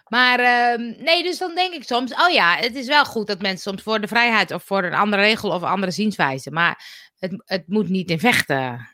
[0.07, 3.41] Maar uh, nee, dus dan denk ik soms, oh ja, het is wel goed dat
[3.41, 6.51] mensen soms voor de vrijheid of voor een andere regel of andere zienswijze.
[6.51, 6.83] Maar
[7.19, 8.89] het, het moet niet in vechten.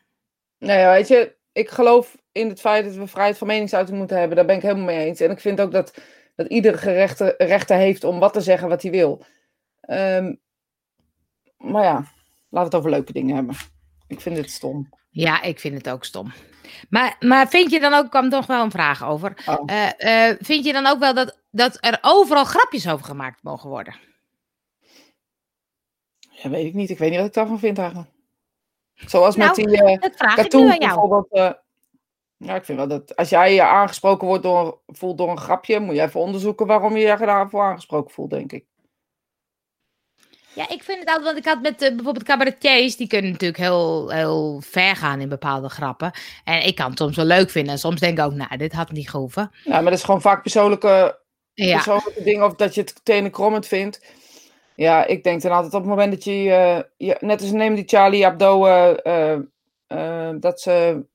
[0.58, 4.36] Nee, weet je, ik geloof in het feit dat we vrijheid van meningsuiting moeten hebben.
[4.36, 5.20] Daar ben ik helemaal mee eens.
[5.20, 5.94] En ik vind ook dat,
[6.36, 9.26] dat iedere gerechte rechten heeft om wat te zeggen wat hij wil.
[9.90, 10.42] Um,
[11.58, 12.10] maar ja, laten
[12.50, 13.56] we het over leuke dingen hebben.
[14.08, 14.90] Ik vind het stom.
[15.10, 16.32] Ja, ik vind het ook stom.
[16.90, 19.44] Maar, maar vind je dan ook, kwam toch wel een vraag over.
[19.46, 19.64] Oh.
[19.66, 23.70] Uh, uh, vind je dan ook wel dat, dat er overal grapjes over gemaakt mogen
[23.70, 23.96] worden?
[26.30, 26.90] Ja, weet ik niet.
[26.90, 28.10] Ik weet niet wat ik daarvan vind eigenlijk.
[28.94, 31.58] Zoals nou, met die uh, dat vraag cartoon bijvoorbeeld.
[32.44, 35.80] Ja, ik vind wel dat als jij je aangesproken wordt door, voelt door een grapje,
[35.80, 38.66] moet je even onderzoeken waarom je je daarvoor aangesproken voelt, denk ik.
[40.56, 43.60] Ja, ik vind het altijd, want ik had met uh, bijvoorbeeld cabaretiers, die kunnen natuurlijk
[43.60, 46.12] heel, heel ver gaan in bepaalde grappen.
[46.44, 48.74] En ik kan het soms wel leuk vinden en soms denk ik ook, nou, dit
[48.74, 49.52] had niet gehoeven.
[49.64, 51.20] Ja, maar dat is gewoon vaak persoonlijke,
[51.54, 51.74] ja.
[51.74, 54.06] persoonlijke dingen of dat je het tenen krommend vindt.
[54.76, 57.76] Ja, ik denk dan altijd op het moment dat je, uh, je net als neem
[57.76, 61.06] die Charlie Hebdo, uh, dat ze,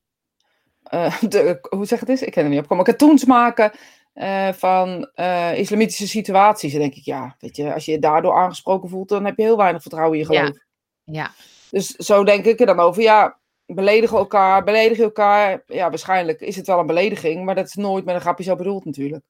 [1.28, 2.22] de, hoe zeg het eens?
[2.22, 3.72] Ik ken er niet op, komen cartoons maken
[4.14, 6.72] uh, van uh, islamitische situaties.
[6.72, 9.42] Dan denk ik, ja, weet je, als je je daardoor aangesproken voelt, dan heb je
[9.42, 10.54] heel weinig vertrouwen in je geloof.
[11.04, 11.12] Ja.
[11.12, 11.30] ja.
[11.70, 13.02] Dus zo denk ik er dan over.
[13.02, 15.62] Ja, beledigen elkaar, beledigen elkaar.
[15.66, 18.56] Ja, waarschijnlijk is het wel een belediging, maar dat is nooit met een grapje zo
[18.56, 19.24] bedoeld natuurlijk.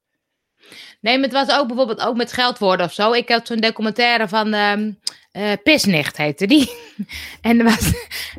[1.01, 3.13] Nee, maar het was ook bijvoorbeeld ook met scheldwoorden of zo.
[3.13, 4.99] Ik had zo'n documentaire van um,
[5.33, 6.71] uh, Pisnicht, heette die.
[7.41, 7.93] en er was,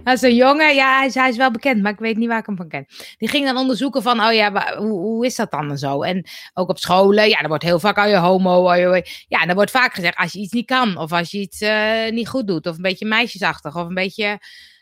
[0.03, 2.55] was een jongen, ja, hij is, wel bekend, maar ik weet niet waar ik hem
[2.55, 2.85] van ken.
[3.17, 6.01] Die ging dan onderzoeken van, oh ja, hoe, hoe is dat dan en zo?
[6.01, 9.45] En ook op scholen, ja, er wordt heel vaak, oh je homo, oh je, ja,
[9.45, 12.27] er wordt vaak gezegd, als je iets niet kan, of als je iets uh, niet
[12.27, 14.39] goed doet, of een beetje meisjesachtig, of een beetje...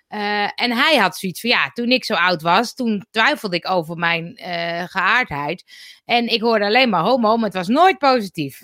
[0.09, 3.69] Uh, en hij had zoiets van, ja, toen ik zo oud was, toen twijfelde ik
[3.69, 5.63] over mijn uh, geaardheid.
[6.05, 8.59] En ik hoorde alleen maar homo, maar het was nooit positief.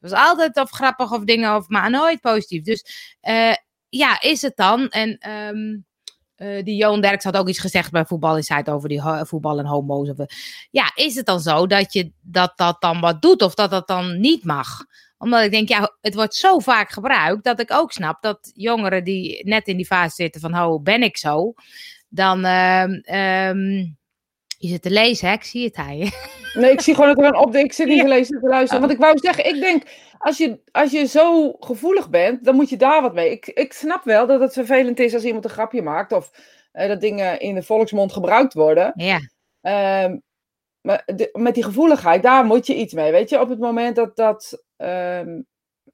[0.00, 2.62] Het was altijd of grappig of dingen, of, maar nooit positief.
[2.62, 3.54] Dus uh,
[3.88, 4.88] ja, is het dan?
[4.88, 5.86] En um,
[6.64, 10.08] die Johan Derks had ook iets gezegd bij Voetbal over die voetbal en homo's.
[10.08, 10.16] Of,
[10.70, 13.86] ja, is het dan zo dat je dat, dat dan wat doet of dat dat
[13.86, 14.84] dan niet mag?
[15.18, 19.04] Omdat ik denk, ja, het wordt zo vaak gebruikt dat ik ook snap dat jongeren
[19.04, 21.54] die net in die fase zitten van, oh, ben ik zo?
[22.08, 22.82] Dan, uh,
[23.48, 23.96] um,
[24.58, 25.34] je zit te lezen, hè?
[25.34, 26.10] Ik zie het hij.
[26.54, 27.54] Nee, ik zie gewoon dat er een op.
[27.54, 28.80] Ik zit niet te lezen, te luisteren.
[28.80, 29.82] Want ik wou zeggen, ik denk,
[30.18, 33.30] als je, als je zo gevoelig bent, dan moet je daar wat mee.
[33.30, 36.30] Ik, ik snap wel dat het vervelend is als iemand een grapje maakt of
[36.72, 38.92] uh, dat dingen in de volksmond gebruikt worden.
[38.94, 39.20] Ja.
[40.04, 40.22] Um,
[41.32, 43.12] met die gevoeligheid, daar moet je iets mee.
[43.12, 44.64] Weet je, op het moment dat dat.
[44.76, 45.46] Um,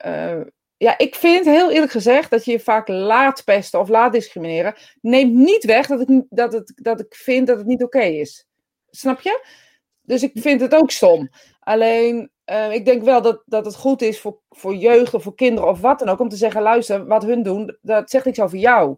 [0.06, 0.40] uh,
[0.76, 4.74] ja, ik vind heel eerlijk gezegd dat je je vaak laat pesten of laat discrimineren.
[5.00, 8.46] Neemt niet weg dat ik, dat het, dat ik vind dat het niet oké is.
[8.90, 9.60] Snap je?
[10.02, 11.30] dus ik vind het ook stom.
[11.60, 15.34] Alleen, eh, ik denk wel dat, dat het goed is voor, voor jeugd of voor
[15.34, 18.40] kinderen of wat dan ook, om te zeggen, luister, wat hun doen, dat zegt niks
[18.40, 18.96] over jou.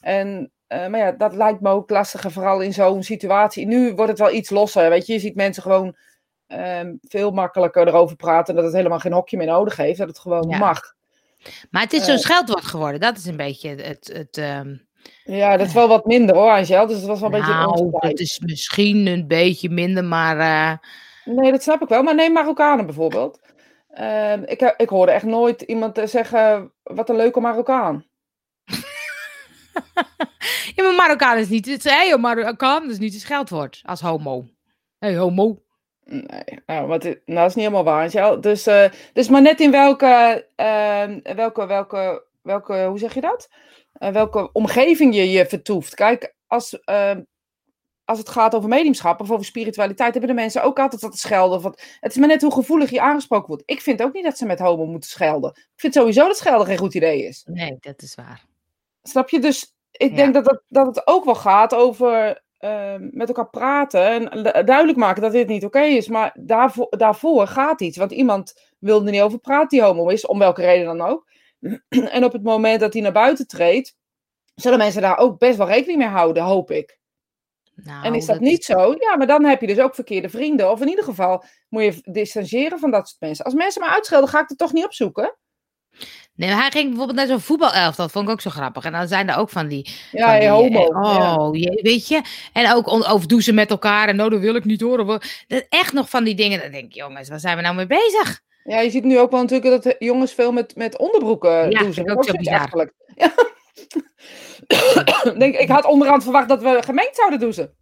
[0.00, 3.66] En, eh, maar ja, dat lijkt me ook lastiger, vooral in zo'n situatie.
[3.66, 5.12] Nu wordt het wel iets losser, weet je.
[5.12, 5.96] Je ziet mensen gewoon
[6.46, 10.18] ehm, veel makkelijker erover praten, dat het helemaal geen hokje meer nodig heeft, dat het
[10.18, 10.58] gewoon Ja.
[10.58, 10.80] mag.
[11.70, 12.20] Maar het is zo'n Eh.
[12.20, 13.00] scheldwoord geworden.
[13.00, 14.10] Dat is een beetje het.
[14.12, 14.76] het ehm,
[15.24, 16.86] Ja, dat is wel wat minder hoor, Angel.
[16.86, 20.38] Dus het was wel een beetje nou, dat is misschien een beetje minder, maar.
[20.38, 20.78] eh,
[21.34, 22.02] Nee, dat snap ik wel.
[22.02, 23.40] Maar neem Marokkanen bijvoorbeeld.
[23.88, 28.04] Ehm, ik, ik hoorde echt nooit iemand zeggen, wat een leuke Marokkaan.
[30.74, 31.66] Ja, maar Marokkaan is niet.
[31.66, 34.48] Het hey, Marokkaan is niet een scheldwoord als homo.
[34.98, 35.62] hey, homo.
[36.04, 38.02] Nee, nou, wat, nou, dat is niet helemaal waar.
[38.02, 38.40] Angel.
[38.40, 43.48] Dus, eh, dus maar net in welke, ehm, welke, welke, welke, hoe zeg je dat?
[43.92, 45.94] Eh, welke omgeving je je vertoeft.
[45.94, 47.22] Kijk, als, ehm,
[48.04, 51.18] als het gaat over mediumschap of over spiritualiteit, hebben de mensen ook altijd wat te
[51.18, 51.74] schelden.
[52.00, 53.62] Het is maar net hoe gevoelig je aangesproken wordt.
[53.66, 55.50] Ik vind ook niet dat ze met homo moeten schelden.
[55.50, 57.42] Ik vind sowieso dat schelden geen goed idee is.
[57.44, 58.46] Nee, dat is waar.
[59.08, 59.40] Snap je?
[59.40, 60.16] Dus ik Ja.
[60.16, 64.64] denk dat het, dat het ook wel gaat over ehm, met elkaar praten en du-
[64.64, 66.08] duidelijk maken dat dit niet oké is.
[66.08, 67.96] Maar daarvoor, daarvoor gaat iets.
[67.96, 71.26] Want iemand wil er niet over praten die homo is, om welke reden dan ook.
[71.88, 73.96] en op het moment dat hij naar buiten treedt,
[74.54, 76.98] zullen mensen daar ook best wel rekening mee houden, hoop ik.
[77.74, 80.70] Nou, en is dat, niet zo, ja, maar dan heb je dus ook verkeerde vrienden.
[80.70, 83.44] Of in ieder geval moet je distancieren van dat soort mensen.
[83.44, 85.36] Als mensen me uitschelden, ga ik het toch niet opzoeken.
[86.38, 87.94] Nee, maar hij ging bijvoorbeeld naar zo'n voetbalelf.
[87.94, 88.84] Dat vond ik ook zo grappig.
[88.84, 89.90] En dan zijn er ook van die.
[90.12, 90.86] Ja, van hey, die, homo.
[90.86, 91.34] eh, ja.
[91.36, 92.20] Oh, je, weet je.
[92.52, 94.08] En ook over douchen met elkaar.
[94.08, 95.06] En nou, dat wil ik niet horen.
[95.06, 96.60] Dat, echt nog van die dingen.
[96.60, 98.40] Dan denk ik, jongens, waar zijn we nou mee bezig?
[98.64, 101.92] Ja, je ziet nu ook wel natuurlijk dat jongens veel met, met onderbroeken Ja, doen.
[101.92, 102.90] Dat ook is zo bizar.
[103.14, 103.32] Ja.
[105.38, 107.74] Denk, ik had onderhand verwacht dat we gemengd zouden douchen.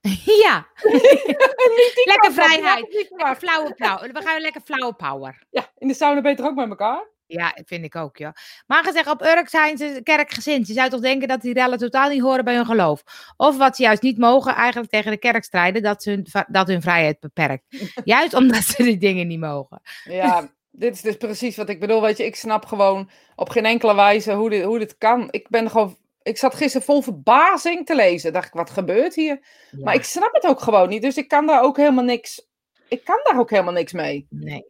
[0.44, 0.66] ja,
[2.12, 3.06] lekker vrijheid.
[3.08, 4.10] Lekker flauwe power.
[4.12, 5.42] We gaan lekker flauwe power.
[5.50, 7.08] Ja, in de sauna beter ook met elkaar.
[7.32, 8.34] Ja, vind ik ook, ja.
[8.66, 10.66] Maar gezegd, op Urk zijn ze kerkgezind.
[10.66, 13.02] Je zou toch denken dat die rellen totaal niet horen bij hun geloof.
[13.36, 16.66] Of wat ze juist niet mogen, eigenlijk tegen de kerk strijden, dat, ze hun, dat
[16.66, 17.64] hun vrijheid beperkt.
[18.04, 19.80] juist omdat ze die dingen niet mogen.
[20.04, 22.02] Ja, dit is dus precies wat ik bedoel.
[22.02, 25.28] Weet je, ik snap gewoon op geen enkele wijze hoe dit, hoe dit kan.
[25.30, 25.98] Ik ben gewoon...
[26.22, 28.32] Ik zat gisteren vol verbazing te lezen.
[28.32, 29.40] Dacht ik, wat gebeurt hier?
[29.70, 31.02] Maar ik snap het ook gewoon niet.
[31.02, 32.48] Dus ik kan daar ook helemaal niks...
[32.88, 34.26] Ik kan daar ook helemaal niks mee.
[34.30, 34.64] Nee.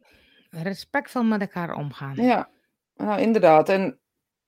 [0.50, 2.14] Respectvol met elkaar omgaan.
[2.16, 2.48] Ja,
[2.94, 3.68] nou inderdaad.
[3.68, 3.98] En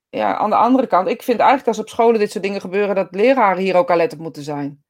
[0.09, 2.95] ja, aan de andere kant, ik vind eigenlijk als op scholen dit soort dingen gebeuren,
[2.95, 4.85] dat leraren hier ook alert op moeten zijn.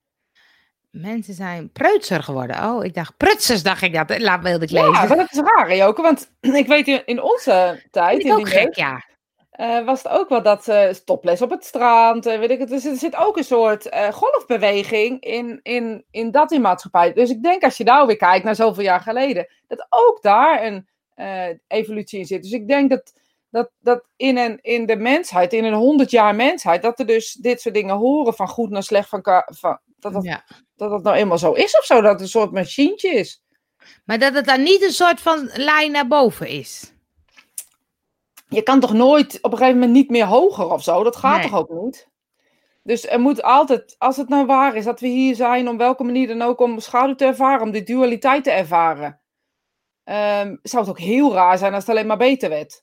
[0.91, 2.65] Mensen zijn preutser geworden.
[2.65, 4.21] Oh, ik dacht, prutsers dacht ik dat.
[4.21, 4.93] Laat wilde ik lezen.
[4.93, 6.03] Ja, maar dat is raar, Joke.
[6.03, 9.05] Want ik weet in, in onze tijd, Vind ik in ook gek, ja.
[9.51, 12.69] eh, was het ook wel dat eh stoples op het strand, eh, weet ik het.
[12.69, 17.13] Dus er zit ook een soort golfbeweging in, in, in dat in maatschappij.
[17.13, 20.65] Dus ik denk als je nou weer kijkt naar zoveel jaar geleden, dat ook daar
[20.65, 22.43] een eh, evolutie in zit.
[22.43, 23.13] Dus ik denk dat,
[23.51, 27.33] dat, dat in, een, in de mensheid, in een honderd jaar mensheid, dat er dus
[27.33, 30.45] dit soort dingen horen van goed naar slecht, van, van dat, dat, ja.
[30.77, 33.43] dat dat nou eenmaal zo is of zo, dat het een soort machientje is.
[34.05, 36.93] Maar dat het dan niet een soort van lijn naar boven is.
[38.49, 41.03] je kan toch nooit op een gegeven moment niet meer hoger of zo?
[41.03, 41.51] Dat gaat Nee.
[41.51, 42.11] toch ook niet?
[42.83, 46.05] Dus er moet altijd, als het nou waar is dat we hier zijn, om welke
[46.05, 49.21] manier dan ook, om schaduw te ervaren, om die dualiteit te ervaren,
[50.05, 52.83] ehm, zou het ook heel raar zijn als het alleen maar beter werd.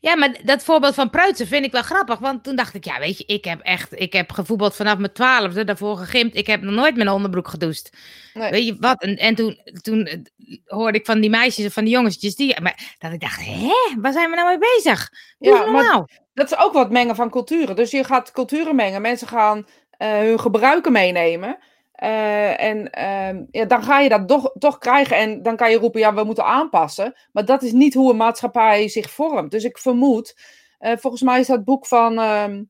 [0.00, 2.18] Ja, maar dat voorbeeld van Preutsen vind ik wel grappig.
[2.18, 5.12] Want toen dacht ik, ja, weet je, ik heb echt, ik heb gevoetbald vanaf mijn
[5.12, 6.36] twaalfde, daarvoor gegimd.
[6.36, 7.90] Ik heb nog nooit met een onderbroek gedoucht.
[8.34, 8.50] Nee.
[8.50, 9.02] Weet je wat?
[9.02, 10.18] En, en toen, toen eh,
[10.64, 14.00] hoorde ik van die meisjes en van die jongetjes die, maar dat ik dacht, hè,
[14.00, 15.12] waar zijn we nou mee bezig?
[15.38, 17.76] Ja, maar dat is ook wat mengen van culturen.
[17.76, 19.00] Dus je gaat culturen mengen.
[19.02, 21.58] Mensen gaan eh, hun gebruiken meenemen.
[21.98, 25.16] Eh, en ehm, ja, dan ga je dat toch, toch krijgen.
[25.16, 27.14] En dan kan je roepen, ja, we moeten aanpassen.
[27.32, 29.50] Maar dat is niet hoe een maatschappij zich vormt.
[29.50, 30.40] Dus ik vermoed,
[30.78, 32.18] eh, volgens mij is dat boek van...
[32.18, 32.62] ehm,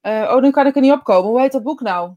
[0.00, 1.30] eh, oh, nu kan ik er niet opkomen.
[1.30, 2.12] Hoe heet dat boek nou?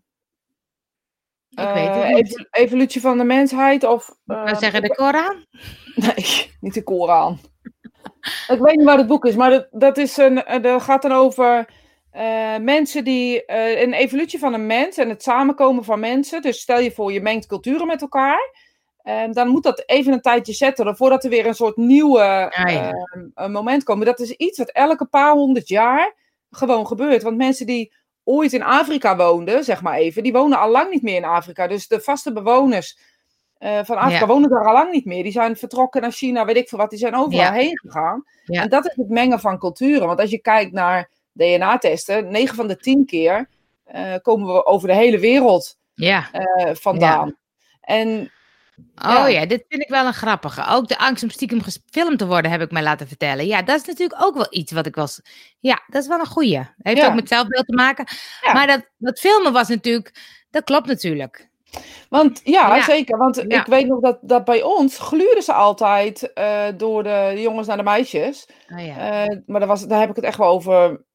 [1.49, 2.47] Ik weet het niet.
[2.51, 4.09] Evolutie van de mensheid of...
[4.09, 5.45] Ik eh, zou zeggen de Koran.
[5.95, 7.39] Nee, niet de Koran.
[8.47, 11.11] ik weet niet waar het boek is, maar dat, dat, is een, dat gaat dan
[11.11, 11.69] over
[12.17, 13.45] eh, mensen die.
[13.45, 16.41] eh, een evolutie van een mens en het samenkomen van mensen.
[16.41, 18.51] Dus stel je voor, je mengt culturen met elkaar.
[19.01, 22.71] En dan moet dat even een tijdje zetten voordat er weer een soort nieuwe Ah,
[22.73, 22.91] ja.
[22.91, 24.05] eh, een moment komt.
[24.05, 26.13] Dat is iets wat elke paar honderd jaar
[26.51, 27.23] gewoon gebeurt.
[27.23, 31.01] Want mensen die ooit in Afrika woonden, zeg maar even, die wonen al lang niet
[31.03, 31.67] meer in Afrika.
[31.67, 32.97] Dus de vaste bewoners
[33.57, 34.27] eh, van Afrika Ja.
[34.27, 35.23] wonen daar al lang niet meer.
[35.23, 36.89] Die zijn vertrokken naar China, weet ik veel wat.
[36.89, 38.23] Die zijn overal heen gegaan.
[38.61, 40.07] En dat is het mengen van culturen.
[40.07, 43.49] Want als je kijkt naar DNA-testen, 9 van de 10 keer
[43.83, 47.37] eh, komen we over de hele wereld Ja, eh, vandaan.
[47.81, 48.31] En
[49.05, 49.45] Oh Ja.
[49.45, 50.65] dit vind ik wel een grappige.
[50.69, 53.45] Ook de angst om stiekem gefilmd te worden, heb ik mij laten vertellen.
[53.47, 55.21] Ja, dat is natuurlijk ook wel iets wat ik was.
[55.59, 56.61] Ja, dat is wel een goeie.
[56.77, 58.05] Heeft ook met zelfbeeld te maken.
[58.53, 60.11] Maar dat, dat filmen was natuurlijk.
[60.51, 61.49] Dat klopt natuurlijk.
[62.09, 62.83] Want ja, Ja.
[62.83, 63.17] zeker.
[63.17, 63.59] Want Ja.
[63.59, 67.77] ik weet nog dat, dat bij ons gluurden ze altijd eh, door de, jongens naar
[67.77, 68.47] de meisjes.
[68.73, 68.95] Oh ja.
[69.45, 71.05] Maar daar, was, daar heb ik het echt wel over.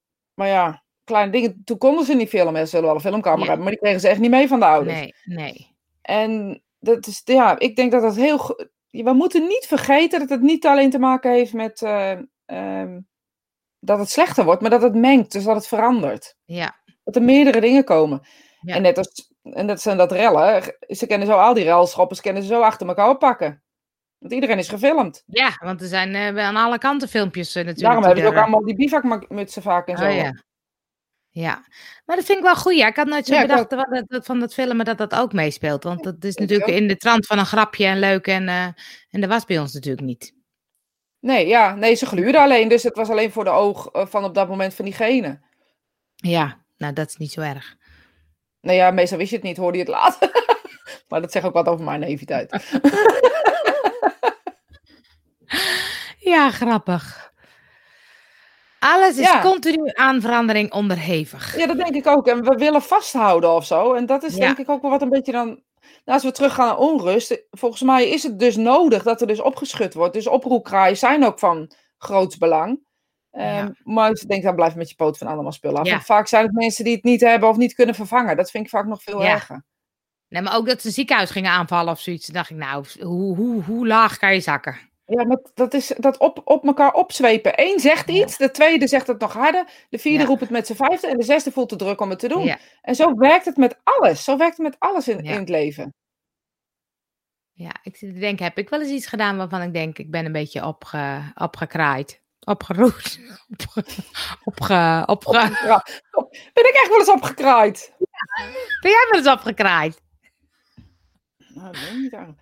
[0.42, 1.62] Maar ja, kleine dingen.
[1.64, 2.60] Toen konden ze niet filmen.
[2.60, 4.66] Ze zullen wel een filmcamera hebben, maar die kregen ze echt niet mee van de
[4.66, 4.98] ouders.
[5.00, 5.76] nee, nee.
[6.02, 8.68] En dat is, ja, ik denk dat dat heel.
[8.90, 11.82] We moeten niet vergeten dat het niet alleen te maken heeft met.
[11.82, 13.00] eh, ehm,
[13.78, 16.36] dat het slechter wordt, maar dat het mengt, dus dat het verandert.
[16.44, 18.20] Ja, Dat er meerdere dingen komen.
[18.60, 18.74] Ja.
[18.74, 20.62] En net als en dat zijn dat rellen.
[20.88, 23.62] Ze kennen zo al die relschoppers, kennen ze zo achter elkaar oppakken.
[24.22, 25.22] Want iedereen is gefilmd.
[25.26, 27.80] ja want er zijn eh, aan alle kanten filmpjes eh, natuurlijk.
[27.80, 30.04] Daarom hebben ze ook allemaal die bivakmutsen vaak en zo.
[30.04, 30.42] Oh ja.
[31.30, 31.66] Ja,
[32.04, 32.76] maar dat vind ik wel goed.
[32.76, 35.32] Ja, ik had nooit zo Ja, bedacht dat, dat, van dat filmen dat dat ook
[35.32, 35.84] meespeelt.
[35.84, 38.26] Want dat is natuurlijk in de trant van een grapje en leuk.
[38.26, 38.64] En, eh,
[39.10, 40.34] en dat was bij ons natuurlijk niet.
[41.20, 42.68] Nee, ja, nee, ze gluurden alleen.
[42.68, 45.40] Dus het was alleen voor de oog van op dat moment van diegene.
[46.14, 47.76] Ja, nou dat is niet zo erg.
[48.60, 50.30] Nou ja, meestal wist je het niet, hoorde je het later.
[51.08, 52.50] maar dat zegt ook wat over mijn naïviteit.
[56.32, 57.32] Ja, grappig.
[58.78, 59.40] Alles is Ja.
[59.40, 61.56] continu aan verandering onderhevig.
[61.56, 62.26] Ja, dat denk ik ook.
[62.26, 63.92] En we willen vasthouden of zo.
[63.94, 64.40] En dat is Ja.
[64.40, 65.46] denk ik ook wel wat een beetje dan...
[66.04, 67.42] Nou, als we teruggaan naar onrust.
[67.50, 70.14] Volgens mij is het dus nodig dat er dus opgeschud wordt.
[70.14, 72.80] Dus oproepkraaien zijn ook van groots belang.
[73.30, 73.70] Ehm.
[73.82, 76.04] Maar ik denk, dan blijf met je poot van allemaal spullen af.
[76.04, 78.36] Vaak zijn het mensen die het niet hebben of niet kunnen vervangen.
[78.36, 79.28] Dat vind ik vaak nog veel Ja.
[79.30, 79.64] erger.
[80.28, 82.26] Nee, maar ook dat ze een ziekenhuis gingen aanvallen of zoiets.
[82.26, 84.76] Dan dacht ik, nou, hoe, hoe, hoe laag kan je zakken?
[85.12, 87.52] Ja, maar dat is dat op, op elkaar opzwepen.
[87.56, 90.26] Eén zegt iets, de tweede zegt het nog harder, de vierde Ja.
[90.28, 92.44] roept het met zijn vijfde en de zesde voelt de druk om het te doen.
[92.44, 94.24] Ja, En zo werkt het met alles.
[94.24, 95.32] Zo werkt het met alles in, Ja.
[95.32, 95.94] in het leven.
[97.52, 100.24] ja, ik te denken, heb ik wel eens iets gedaan waarvan ik denk, ik ben
[100.24, 102.20] een beetje opge, opgekraaid.
[102.44, 103.18] Opgeroerd.
[104.44, 105.50] Opge, opge.
[106.52, 107.92] Ben ik echt wel eens opgekraaid?
[108.80, 110.00] ben jij wel eens opgekraaid?
[111.54, 112.40] Nou, dat weet ik niet eigenlijk.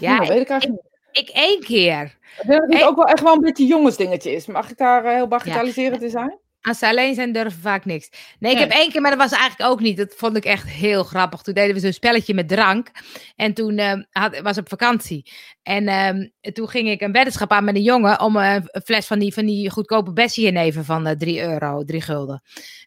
[0.00, 0.92] Ja, dat weet ik eigenlijk niet.
[1.12, 2.16] Ik één keer.
[2.40, 4.46] Ik denk dat het ook wel echt wel een beetje jongensdingetje is.
[4.46, 6.38] Mag ik daar eh, heel bagatelliserend in zijn?
[6.60, 8.08] Als ze alleen zijn, durven vaak niks.
[8.38, 8.66] Nee, ik Nee.
[8.66, 9.96] heb één keer, maar dat was eigenlijk ook niet.
[9.96, 11.42] Dat vond ik echt heel grappig.
[11.42, 12.90] Toen deden we zo'n spelletje met drank.
[13.36, 15.30] En toen eh, had, was ik op vakantie.
[15.62, 19.06] En ehm, toen ging ik een weddenschap aan met een jongen om eh, een fles
[19.06, 22.42] van die, van die goedkope Bessie-jenever van eh 3 euro, 3 gulden,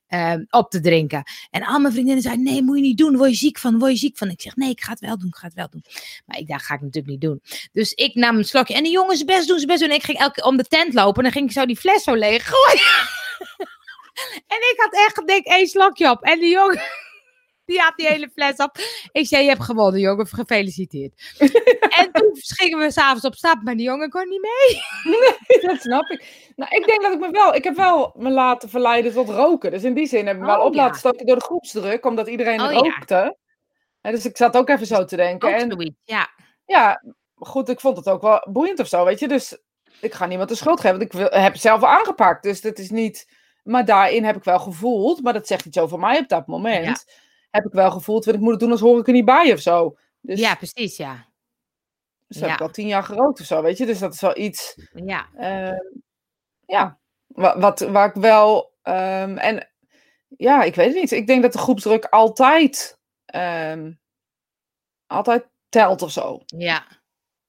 [0.08, 1.24] ehm, op te drinken.
[1.50, 3.18] En al mijn vriendinnen zeiden, nee, moet je niet doen.
[3.18, 4.30] Word je ziek van, word je ziek van.
[4.30, 5.84] Ik zeg, nee, ik ga het wel doen, ik ga het wel doen.
[6.26, 7.42] Maar ik dacht, ga ik natuurlijk niet doen.
[7.72, 8.74] Dus ik nam een slokje.
[8.74, 9.90] En de jongens best doen, ze best doen.
[9.90, 11.18] En ik ging elke keer om de tent lopen.
[11.18, 13.20] En dan ging ik zo die fles zo leeg gooien.
[14.48, 16.24] En ik had echt denk één slokje op.
[16.24, 16.82] En die jongen,
[17.66, 18.78] die had die hele fles op.
[19.12, 20.28] Ik zei, je hebt gewonnen, jongen.
[20.28, 21.36] Gefeliciteerd.
[22.00, 24.82] en toen gingen we s'avonds op stap, maar die jongen kon niet mee.
[25.62, 26.52] dat snap ik.
[26.56, 27.56] Nou, ik denk dat ik me wel...
[27.56, 29.72] Ik heb wel me laten verleiden tot roken.
[29.72, 30.82] Dus in die zin heb ik me wel Oh, op ja.
[30.84, 32.06] laten stoten door de groepsdruk.
[32.06, 32.78] Omdat iedereen Oh, ja.
[32.80, 33.38] rookte.
[34.02, 35.50] En dus ik zat ook even zo te denken.
[35.50, 36.30] Ook En zoiets, ja.
[36.66, 37.04] ja,
[37.36, 39.28] goed, ik vond het ook wel boeiend of zo, weet je.
[39.28, 39.58] Dus
[40.02, 42.44] ik ga niemand de schuld geven, want ik wil, heb het zelf aangepakt.
[42.44, 43.40] Dus dat is niet...
[43.64, 47.06] Maar daarin heb ik wel gevoeld, maar dat zegt iets over mij op dat moment.
[47.50, 49.54] Heb ik wel gevoeld, want ik moet het doen als hoor ik er niet bij
[49.54, 49.98] of zo.
[50.20, 51.26] Dus, Ja, precies, ja.
[52.28, 52.56] dus heb ja.
[52.56, 53.86] ik al tien jaar gerookt of zo, weet je.
[53.86, 54.78] Dus dat is wel iets...
[54.94, 55.80] Ja, eh,
[56.66, 58.74] ja, wat, wat, waar ik wel...
[58.82, 59.70] ehm, en
[60.38, 61.12] ja, ik weet het niet.
[61.12, 63.00] Ik denk dat de groepsdruk altijd...
[63.26, 63.92] ehm,
[65.08, 66.42] altijd telt of zo.
[66.46, 66.86] ja,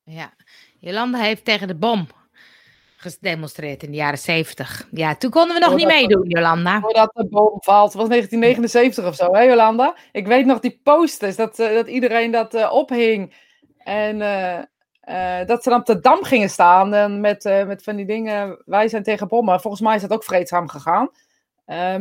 [0.03, 0.35] ja.
[0.79, 2.09] Jolanda heeft tegen de bom
[3.03, 4.89] gedemonstreerd in de jaren zeventig.
[4.91, 6.81] Ja, toen konden we nog niet meedoen, Jolanda.
[6.81, 7.93] Voordat de bom valt.
[7.93, 9.97] Het was 1979 of zo, hè Jolanda?
[10.13, 13.35] Ik weet nog die posters, dat, eh, dat iedereen dat eh, ophing.
[13.79, 18.07] En eh, dat ze dan op de Dam gingen staan en met, met van die
[18.07, 19.61] dingen, wij zijn tegen bommen.
[19.61, 21.11] Volgens mij is dat ook vreedzaam gegaan.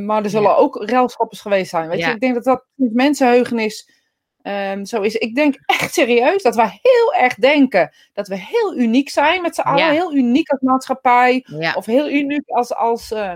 [0.06, 1.90] Maar er zullen ook relschoppers geweest zijn.
[1.90, 2.08] Weet Ja.
[2.08, 2.14] je?
[2.14, 4.01] Ik denk dat dat met mensenheugenis
[4.42, 5.16] ehm, zo is.
[5.16, 9.56] Ik denk echt serieus dat wij heel erg denken dat we heel uniek zijn met
[9.56, 9.86] z'n allen.
[9.86, 9.92] Ja.
[9.92, 11.46] Heel uniek als maatschappij.
[11.60, 12.74] Ja, Of heel uniek als.
[12.74, 13.34] als eh,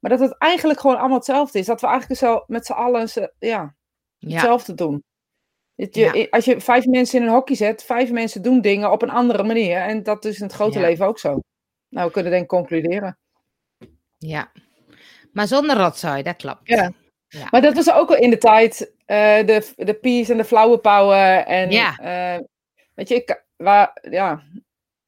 [0.00, 1.66] maar dat het eigenlijk gewoon allemaal hetzelfde is.
[1.66, 3.74] Dat we eigenlijk zo met z'n allen ze- ja,
[4.34, 5.04] hetzelfde doen.
[5.76, 6.30] Dat je.
[6.30, 9.42] Als je vijf mensen in een hokje zet, vijf mensen doen dingen op een andere
[9.42, 9.76] manier.
[9.76, 11.38] En dat is in het grote leven ook zo.
[11.88, 13.18] Nou, we kunnen denk ik concluderen.
[14.18, 14.52] ja.
[15.32, 16.60] Maar zonder rotzooi, dat klopt.
[16.64, 16.92] Ja.
[17.30, 17.46] Ja.
[17.50, 20.78] Maar dat was ook al in de tijd, eh, de, de peace en de flower
[20.78, 21.36] power.
[21.46, 21.96] En, Ja.
[21.96, 22.40] eh,
[22.94, 24.42] weet je, ik, waar, ja,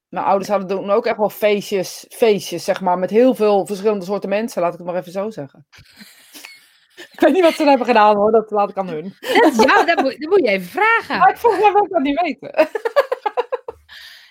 [0.08, 4.04] mijn ouders hadden toen ook echt wel feestjes, feestjes, zeg maar, met heel veel verschillende
[4.04, 5.66] soorten mensen, laat ik het maar even zo zeggen.
[7.12, 9.14] Ik weet niet wat ze hebben gedaan hoor, dat laat ik aan hun.
[9.20, 11.18] Dat jou, dat moet, dat moet je even vragen.
[11.18, 12.68] Maar ik mij wil ik dat niet weten.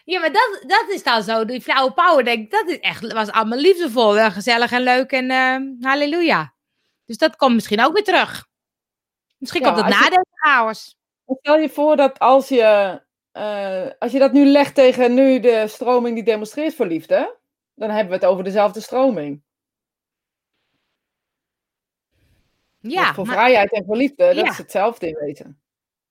[0.03, 1.45] Ja, maar dat, dat is dan zo.
[1.45, 4.17] Die flauwe power, denk ik, dat is echt, was allemaal liefdevol.
[4.17, 6.53] en gezellig en leuk en eh, halleluja.
[7.05, 8.47] Dus dat komt misschien ook weer terug.
[9.37, 10.95] Misschien komt het als na je- deze chaos.
[11.39, 15.67] Stel je voor dat als je, eh, als je dat nu legt tegen nu de
[15.67, 17.37] stroming die demonstreert voor liefde,
[17.75, 19.41] dan hebben we het over dezelfde stroming.
[22.79, 25.61] Ja, Want voor maar, vrijheid en voor liefde, dat is hetzelfde in wezen.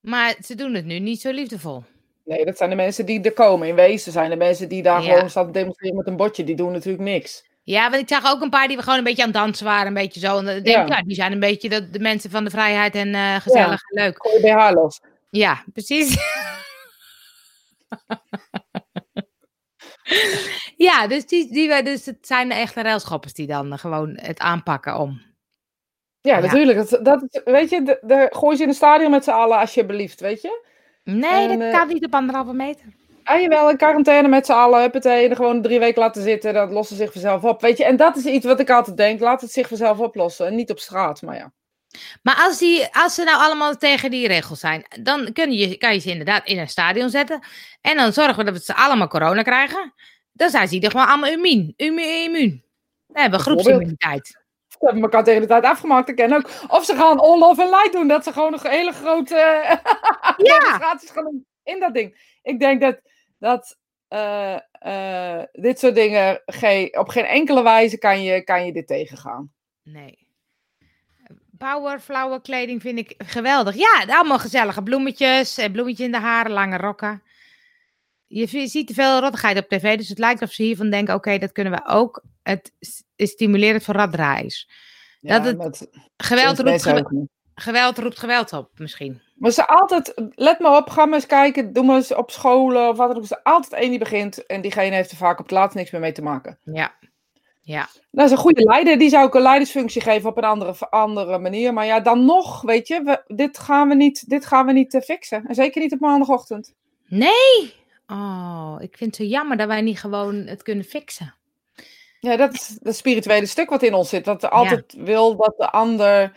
[0.00, 1.82] maar ze doen het nu niet zo liefdevol.
[2.24, 3.68] Nee, dat zijn de mensen die er komen.
[3.68, 5.12] In wezen zijn de mensen die daar Ja.
[5.14, 6.44] gewoon staan te demonstreren met een bordje.
[6.44, 7.49] Die doen natuurlijk niks.
[7.70, 9.64] Ja, want ik zag ook een paar die we gewoon een beetje aan het dansen
[9.64, 9.86] waren.
[9.86, 10.38] Een beetje zo.
[10.38, 10.86] En dan denk Ja.
[10.86, 14.02] ja, die zijn een beetje de, de mensen van de vrijheid en eh, gezellig en
[14.02, 14.16] leuk.
[14.26, 15.00] Gooi je BH los.
[15.30, 16.16] Ja, precies.
[20.86, 24.98] ja, dus, die, die, dus het zijn de echte railschoppers die dan gewoon het aanpakken
[24.98, 25.22] om.
[26.20, 26.40] Ja, Ja.
[26.40, 26.90] natuurlijk.
[26.90, 29.74] Dat, dat, weet je, de, de, gooi ze in een stadion met z'n allen als
[29.74, 30.66] je belieft, weet je?
[31.04, 32.98] Nee, En, dat eh, kan niet op anderhalve meter.
[33.30, 36.70] Ah, jawel, in quarantaine met z'n allen, huppatee, en gewoon drie weken laten zitten, dat
[36.70, 37.60] lost ze zich vanzelf op.
[37.60, 40.46] Weet je, en dat is iets wat ik altijd denk, laat het zich vanzelf oplossen.
[40.46, 41.52] En niet op straat, maar ja.
[42.22, 45.94] Maar als, die, als ze nou allemaal tegen die regels zijn, dan kun je, kan
[45.94, 47.40] je ze inderdaad in een stadion zetten.
[47.80, 49.92] En dan zorgen we dat ze allemaal corona krijgen.
[50.32, 51.72] Dan zijn ze ieder gewoon allemaal immuun.
[51.76, 52.64] Immu- immuun.
[53.06, 54.38] Dan hebben we groepsimmuniteit.
[54.68, 56.08] We hebben elkaar tegen de tijd afgemaakt.
[56.08, 56.50] Ik ken ook.
[56.68, 60.36] Of ze gaan all love and light doen, dat ze gewoon een hele grote eh,
[60.36, 62.38] demonstraties gaan doen in dat ding.
[62.42, 63.00] Ik denk dat,
[63.40, 63.78] dat
[64.08, 68.86] eh, eh, dit soort dingen, geen, op geen enkele wijze kan je, kan je dit
[68.86, 69.52] tegengaan.
[69.82, 70.28] Nee.
[71.58, 73.74] Power, flauwe kleding vind ik geweldig.
[73.74, 75.58] Ja, allemaal gezellige bloemetjes.
[75.58, 77.22] eh, Bloemetjes in de haren, lange rokken.
[78.26, 81.38] Je ziet te veel rottigheid op tv, dus het lijkt of ze hiervan denken: oké,
[81.38, 82.24] dat kunnen we ook.
[82.42, 83.94] Het s- is stimulerend voor.
[83.94, 84.08] Ja,
[85.20, 85.56] Dat het-
[86.16, 86.82] Geweld roept.
[87.60, 89.20] Geweld roept geweld op, misschien.
[89.34, 92.88] Maar ze altijd, let maar op, ga maar eens kijken, doe maar eens op scholen
[92.88, 93.22] of wat dan ook.
[93.22, 96.00] Is altijd één die begint en diegene heeft er vaak op het laatst niks meer
[96.00, 96.58] mee te maken.
[96.64, 96.92] Ja.
[97.60, 97.88] Ja.
[98.10, 101.38] Dat is een goede leider, die zou ik een leidersfunctie geven op een andere, andere
[101.38, 101.72] manier.
[101.72, 104.94] Maar ja, dan nog, weet je, we, dit gaan we niet, dit gaan we niet
[104.94, 105.44] eh, fixen.
[105.46, 106.74] En zeker niet op maandagochtend.
[107.06, 107.74] Nee!
[108.06, 111.34] Oh, ik vind het zo jammer dat wij niet gewoon het kunnen fixen.
[112.20, 114.24] Ja, dat is het spirituele stuk wat in ons zit.
[114.24, 116.32] Dat altijd wil dat de ander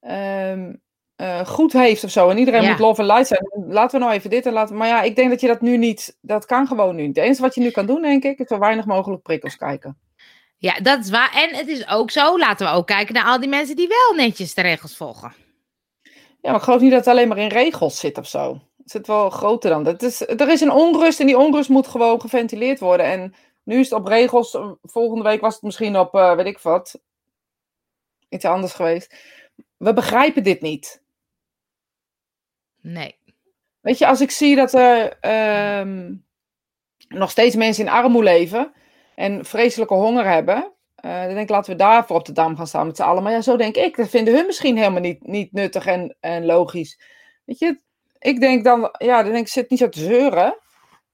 [0.00, 0.72] ehm,
[1.16, 2.28] eh, goed heeft of zo.
[2.28, 2.70] En iedereen Ja.
[2.70, 3.50] moet love en light zijn.
[3.68, 5.76] Laten we nou even dit en laten Maar ja, ik denk dat je dat nu
[5.76, 6.16] niet...
[6.20, 7.16] Dat kan gewoon nu niet.
[7.16, 9.98] Het enige wat je nu kan doen, denk ik, is zo weinig mogelijk prikkels kijken.
[10.56, 11.32] Ja, dat is waar.
[11.34, 14.14] En het is ook zo, laten we ook kijken naar al die mensen die wel
[14.16, 15.32] netjes de regels volgen.
[16.42, 18.60] Ja, maar ik geloof niet dat het alleen maar in regels zit of zo.
[18.76, 20.02] Het zit wel groter dan dat.
[20.02, 23.06] Is, er is een onrust en die onrust moet gewoon geventileerd worden.
[23.06, 24.58] En nu is het op regels.
[24.82, 27.00] Volgende week was het misschien op, eh, weet ik wat,
[28.28, 29.14] iets anders geweest.
[29.80, 31.02] We begrijpen dit niet.
[32.80, 33.16] Nee.
[33.80, 36.14] Weet je, als ik zie dat er ehm,
[37.08, 38.72] nog steeds mensen in armoede leven
[39.14, 42.66] en vreselijke honger hebben, eh, dan denk ik laten we daarvoor op de dam gaan
[42.66, 43.22] staan met z'n allen.
[43.22, 43.96] Maar ja, zo denk ik.
[43.96, 47.00] Dat vinden hun misschien helemaal niet, niet nuttig en, en logisch.
[47.44, 47.80] Weet je,
[48.18, 50.58] ik denk dan, ja, dan denk ik, zit niet zo te zeuren.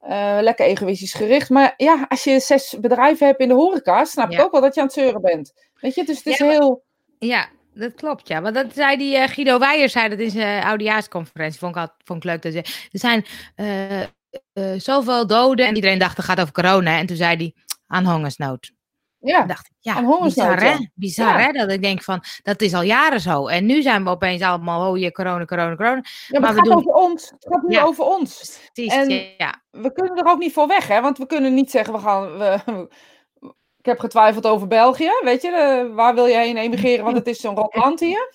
[0.00, 1.50] Eh, lekker egoïstisch gericht.
[1.50, 4.74] Maar ja, als je zes bedrijven hebt in de horeca, snap ik ook wel dat
[4.74, 5.52] je aan het zeuren bent.
[5.80, 6.84] Weet je, dus het is Ja, heel...
[7.18, 7.48] Ja,
[7.78, 8.40] dat klopt, ja.
[8.42, 11.58] Want dat zei die eh, Guido Weijer, zei dat in zijn oudejaarsconferentie.
[11.58, 12.42] Vond ik, altijd, vond ik leuk.
[12.42, 13.24] Dat zei, er zijn
[13.54, 15.66] eh, eh, zoveel doden.
[15.66, 16.98] En iedereen dacht, het gaat over corona.
[16.98, 17.54] En toen zei hij,
[17.86, 18.74] aan hongersnood.
[19.18, 20.86] Ja, dacht ik, ja, Aan hongersnood, bizar hè?
[20.94, 21.46] Bizar Ja.
[21.46, 21.52] hè?
[21.52, 23.46] Dat ik denk van, dat is al jaren zo.
[23.46, 25.94] En nu zijn we opeens allemaal, oh je, corona, corona, corona.
[26.28, 27.30] ja maar, maar het we gaat doen- over ons.
[27.30, 27.82] Het gaat nu Ja.
[27.82, 28.60] over ons.
[28.72, 29.62] Precies, En- ja.
[29.70, 31.00] we kunnen er ook niet voor weg, hè?
[31.00, 32.38] Want we kunnen niet zeggen, we gaan.
[32.38, 32.88] We,
[33.86, 35.50] ik heb getwijfeld over België, weet je?
[35.50, 37.04] eh, waar wil je heen emigreren?
[37.04, 38.32] Want het is zo'n rot land hier.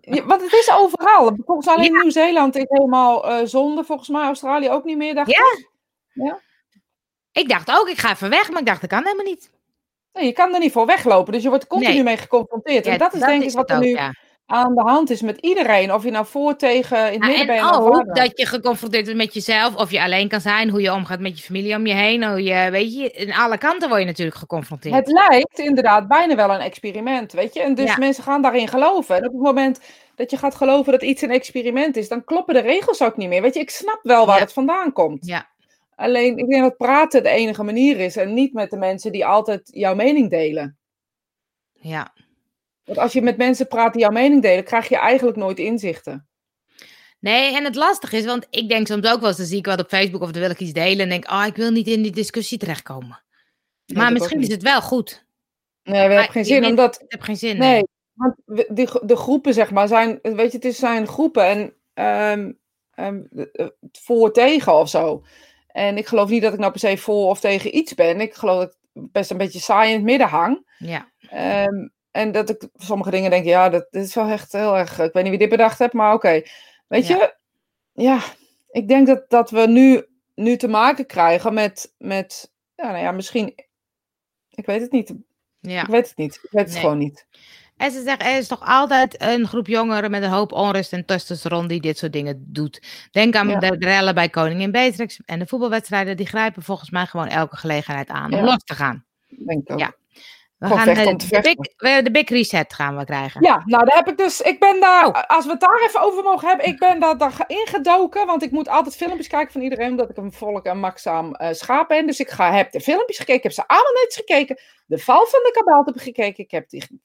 [0.00, 1.36] Ja, want het is overal.
[1.44, 2.00] Volgens alleen Ja.
[2.00, 3.84] Nieuw-Zeeland is helemaal eh, zonde.
[3.84, 5.42] Volgens mij Australië ook niet meer, dacht Ja.
[5.56, 6.42] ik.
[7.32, 8.50] Ik dacht ook, ik ga even weg.
[8.50, 9.50] Maar ik dacht, dat kan helemaal niet.
[10.12, 11.32] Nee, je kan er niet voor weglopen.
[11.32, 12.02] Dus je wordt continu Nee.
[12.02, 12.86] mee geconfronteerd.
[12.86, 13.98] En dat is denk ik wat er ook, nu.
[14.46, 15.92] Aan de hand is met iedereen.
[15.92, 17.76] Of je nou voor, tegen, in het Ja, midden en bent.
[17.76, 18.14] of waar ook dan.
[18.24, 21.38] dat je geconfronteerd wordt met jezelf, of je alleen kan zijn, hoe je omgaat met
[21.38, 24.36] je familie om je heen, hoe je, weet je, in alle kanten word je natuurlijk
[24.36, 24.94] geconfronteerd.
[24.94, 27.60] Het lijkt inderdaad bijna wel een experiment, weet je.
[27.62, 27.96] En dus Ja.
[27.98, 29.16] mensen gaan daarin geloven.
[29.16, 29.80] En op het moment
[30.14, 33.28] dat je gaat geloven dat iets een experiment is, dan kloppen de regels ook niet
[33.28, 33.42] meer.
[33.42, 34.42] Weet je, ik snap wel waar Ja.
[34.42, 35.26] het vandaan komt.
[35.26, 35.52] Ja.
[35.96, 39.26] Alleen, ik denk dat praten de enige manier is en niet met de mensen die
[39.26, 40.76] altijd jouw mening delen.
[41.72, 42.12] Ja.
[42.84, 46.28] Want als je met mensen praat die jouw mening delen, krijg je eigenlijk nooit inzichten.
[47.20, 49.66] Nee, en het lastige is, want ik denk soms ook wel eens, dan zie ik
[49.66, 51.86] wat op Facebook of dan wil ik iets delen en denk, oh, ik wil niet
[51.86, 53.22] in die discussie terechtkomen.
[53.86, 55.26] Nee, maar misschien is het wel goed.
[55.82, 57.00] Nee, we hebben geen zin, omdat...
[57.02, 57.56] Ik heb geen zin.
[57.58, 57.82] Nee,
[58.12, 61.74] Want we- die, de groepen, zeg maar, zijn, weet je, het is- zijn groepen en
[61.94, 62.52] ehm,
[62.94, 63.22] ehm,
[63.52, 65.24] eh, voor tegen of zo.
[65.66, 68.20] En ik geloof niet dat ik nou per se voor of tegen iets ben.
[68.20, 70.74] Ik geloof dat ik best een beetje saai in het midden hang.
[70.78, 71.12] Ja.
[71.28, 74.98] Ehm, en dat ik sommige dingen denk, ja, dat, dit is wel echt heel erg.
[74.98, 76.42] Ik weet niet wie dit bedacht heeft, maar oké.
[76.88, 77.16] Weet Ja.
[77.16, 77.34] je,
[78.02, 78.20] ja,
[78.70, 83.12] ik denk dat, dat we nu, nu te maken krijgen met, met, ja, nou ja,
[83.12, 83.54] misschien,
[84.50, 85.14] ik weet het niet.
[85.60, 85.82] ja.
[85.82, 86.34] Ik weet het niet.
[86.42, 86.80] Ik weet het Nee.
[86.82, 87.26] gewoon niet.
[87.76, 91.04] En ze zeggen, er is toch altijd een groep jongeren met een hoop onrust en
[91.04, 92.82] testosteron die dit soort dingen doet.
[93.10, 93.58] Denk aan Ja.
[93.58, 96.16] de rellen bij Koningin Beatrix en de voetbalwedstrijden.
[96.16, 98.44] Die grijpen volgens mij gewoon elke gelegenheid aan om Ja.
[98.44, 99.04] los te gaan.
[99.28, 99.78] Denk ik ook.
[99.78, 99.94] Ja.
[100.58, 101.40] We Gewoon gaan eh, de,
[101.76, 103.42] big, de big reset gaan we krijgen.
[103.42, 105.22] Ja, nou daar heb ik dus, ik ben daar, Oh.
[105.26, 108.50] als we het daar even over mogen hebben, ik ben daar, daar ingedoken, want ik
[108.50, 112.06] moet altijd filmpjes kijken van iedereen, omdat ik een volk en maxaam eh schaap ben.
[112.06, 114.58] Dus ik ga, heb de filmpjes gekeken, ik heb ze allemaal netjes gekeken.
[114.86, 117.02] De val van de kabouter heb ik gekeken, ik heb die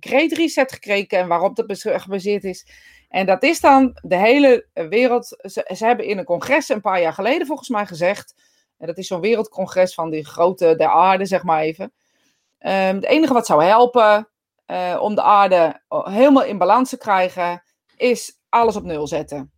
[0.00, 2.66] Great Reset gekeken en waarop dat gebaseerd is.
[3.08, 7.00] En dat is dan de hele wereld, ze, ze hebben in een congres een paar
[7.00, 8.34] jaar geleden volgens mij gezegd,
[8.78, 11.92] en dat is zo'n wereldcongres van die grote der aarde, zeg maar even.
[12.62, 14.28] Ehm, het enige wat zou helpen
[14.66, 17.62] eh, om de aarde helemaal in balans te krijgen,
[17.96, 19.52] is alles op nul zetten.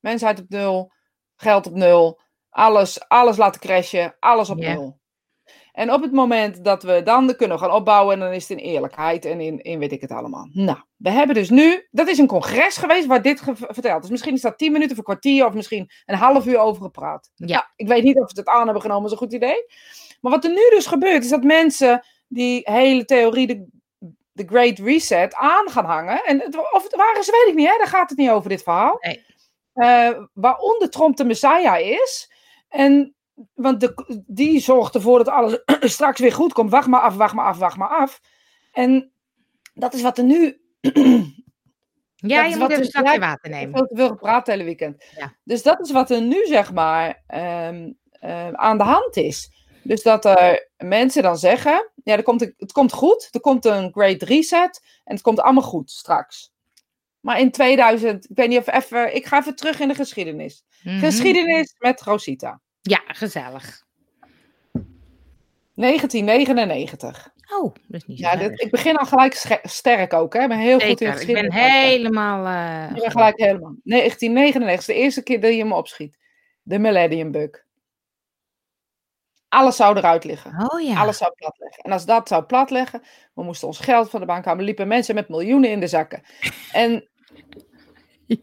[0.00, 0.92] Mensheid op nul,
[1.36, 5.00] geld op nul, alles, alles laten crashen, alles op nul.
[5.72, 9.24] En op het moment dat we dan kunnen gaan opbouwen, dan is het in eerlijkheid
[9.24, 10.48] en in, in weet ik het allemaal.
[10.52, 14.10] Nou, we hebben dus nu, dat is een congres geweest waar dit ge- verteld is.
[14.10, 17.30] Misschien is dat tien minuten of een kwartier of misschien een half uur over gepraat.
[17.34, 17.46] Ja.
[17.46, 19.64] Nou, ik weet niet of ze het aan hebben genomen, is een goed idee.
[20.22, 23.66] Maar wat er nu dus gebeurt, is dat mensen die hele theorie, de,
[24.32, 26.24] de Great Reset, aan gaan hangen.
[26.24, 27.76] En of het waar is, weet ik niet, hè?
[27.78, 28.96] daar gaat het niet over, dit verhaal.
[29.00, 29.24] Nee.
[29.72, 32.32] Eh, waaronder Trump de Messiah is.
[32.68, 33.14] En,
[33.54, 35.62] want de, die zorgt ervoor dat alles
[35.96, 36.70] straks weer goed komt.
[36.70, 38.20] Wacht maar af, wacht maar af, wacht maar af.
[38.72, 39.12] En
[39.74, 40.60] dat is wat er nu
[42.26, 43.78] Ja, dat je moet even een ja, water ik heb nemen.
[43.78, 45.04] veel te veel gepraat het hele weekend.
[45.16, 45.34] Ja.
[45.44, 47.90] Dus dat is wat er nu, zeg maar, ehm,
[48.52, 49.50] aan de hand is.
[49.82, 53.64] Dus dat er mensen dan zeggen, ja, er komt, een- het komt goed, er komt
[53.64, 56.52] een great reset en het komt allemaal goed straks.
[57.20, 60.64] Maar in 2000, ik weet niet of even, ik ga even terug in de geschiedenis.
[60.82, 60.98] Mhm.
[60.98, 62.60] Geschiedenis met Rosita.
[62.80, 63.84] Ja, gezellig.
[65.74, 67.30] 1999.
[67.58, 70.42] Oh, dat is niet zo Ja, dit, ik begin al gelijk sterk ook, hè.
[70.42, 71.50] Ik ben heel goed in Zeker, ik geschiedenis.
[71.54, 72.46] ben helemaal...
[72.46, 73.74] eh, Ik ben gelijk helemaal.
[73.84, 76.18] 1999 is de eerste keer dat je me opschiet.
[76.62, 77.64] De Millennium Bug.
[79.52, 80.68] Alles zou eruit liggen.
[80.70, 81.00] Oh ja.
[81.00, 81.82] Alles zou platleggen.
[81.84, 83.02] En als dat zou platleggen,
[83.34, 84.64] we moesten ons geld van de bank halen.
[84.64, 86.22] liepen mensen met miljoenen in de zakken.
[86.72, 86.90] En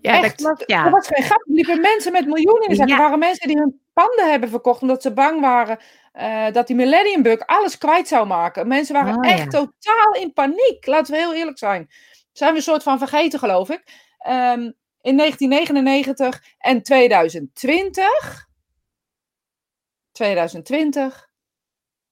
[0.02, 0.90] ja, dat echt, er ja.
[0.90, 1.40] was geen grap.
[1.40, 2.96] Er liepen mensen met miljoenen in de zakken.
[2.96, 3.02] Ja.
[3.02, 5.78] Er waren mensen die hun panden hebben verkocht omdat ze bang waren
[6.12, 8.68] eh, dat die Millennium Bug alles kwijt zou maken.
[8.68, 9.60] Mensen waren Oh, echt ja.
[9.60, 10.86] totaal in paniek.
[10.86, 11.88] Laten we heel eerlijk zijn.
[12.32, 13.84] Zijn we een soort van vergeten, geloof ik.
[14.18, 18.48] Ehm, in 1999 en 2020.
[20.20, 21.30] 2020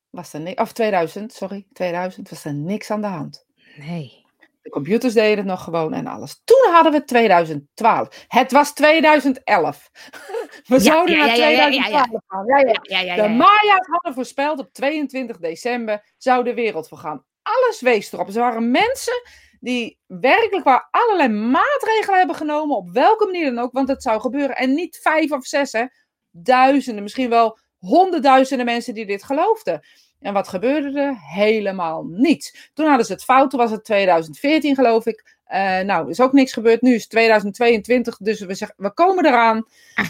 [0.10, 0.62] was er niks.
[0.62, 1.68] Of 2000, sorry.
[1.74, 3.46] 2000 was er niks aan de hand.
[3.78, 4.26] Nee.
[4.62, 6.42] De computers deden het nog gewoon en alles.
[6.44, 8.26] Toen hadden we 2012.
[8.28, 9.90] Het was 2011.
[10.68, 12.46] We zouden ja, naar ja, ja, ja, ja, 2012 gaan.
[12.46, 12.80] Ja, ja.
[12.82, 13.30] Ja, ja, De.
[13.30, 17.26] Maya's hadden voorspeld op 22 december zou de wereld vergaan.
[17.42, 18.28] Alles wees erop.
[18.28, 19.22] Er waren mensen
[19.60, 24.22] die werkelijk waar allerlei maatregelen hebben genomen, op welke manier dan ook, want het zou
[24.22, 24.56] gebeuren.
[24.56, 25.86] En niet vijf of zes, hè.
[26.32, 29.82] Duizenden, misschien wel honderdduizenden mensen die dit geloofden.
[30.20, 31.18] En wat gebeurde er?
[31.20, 32.72] Helemaal niets.
[32.74, 35.36] Toen hadden ze het fout, toen was het 2014 geloof ik.
[35.46, 36.82] Eh, nou, is ook niks gebeurd.
[36.82, 39.66] Nu is het 2022, dus we, zeggen, we komen eraan.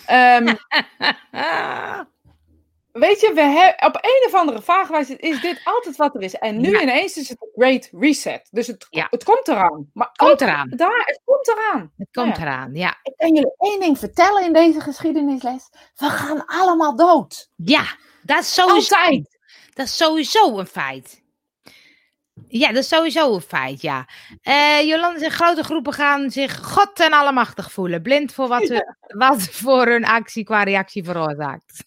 [0.05, 0.49] Ah,
[2.99, 6.21] weet je, we he- op een of andere vage wijze is dit altijd wat er
[6.21, 6.33] is.
[6.33, 6.81] En nu Ja.
[6.81, 8.47] ineens is het een great reset.
[8.51, 9.07] Dus het, Ja.
[9.09, 9.89] het komt eraan.
[9.93, 10.69] Maar komt ook eraan.
[10.75, 11.91] daar, het komt eraan.
[11.97, 12.41] Het komt Ja.
[12.43, 12.97] eraan, ja.
[13.03, 15.69] Ik kan jullie één ding vertellen in deze geschiedenisles.
[15.95, 17.49] We gaan allemaal dood.
[17.55, 17.85] Ja,
[18.23, 19.37] dat is sowieso, Altijd.
[19.73, 21.25] dat is sowieso een feit.
[22.47, 24.05] Ja, dat is sowieso een feit, ja.
[24.41, 28.01] Eh Jolande zegt, grote groepen gaan zich god en allemachtig voelen.
[28.01, 31.83] Blind voor wat, ze, wat voor hun actie qua reactie veroorzaakt.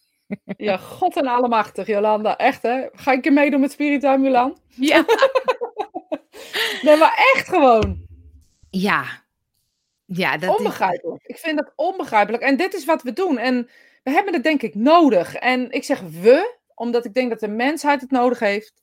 [0.57, 2.37] Ja, god en allemachtig, Jolanda.
[2.37, 2.87] Echt, hè?
[2.93, 4.59] Ga ik je meedoen met Spiritual Milan?
[4.69, 5.05] Ja.
[6.83, 8.07] Nee, maar echt gewoon.
[8.71, 9.05] Ja.
[10.05, 10.57] Ja, dat is...
[10.57, 11.23] onbegrijpelijk.
[11.23, 12.43] Ik vind dat onbegrijpelijk.
[12.43, 13.39] En dit is wat we doen.
[13.39, 13.69] En
[14.03, 15.35] we hebben het denk ik nodig.
[15.35, 18.80] En ik zeg we, omdat ik denk dat de mensheid het nodig heeft.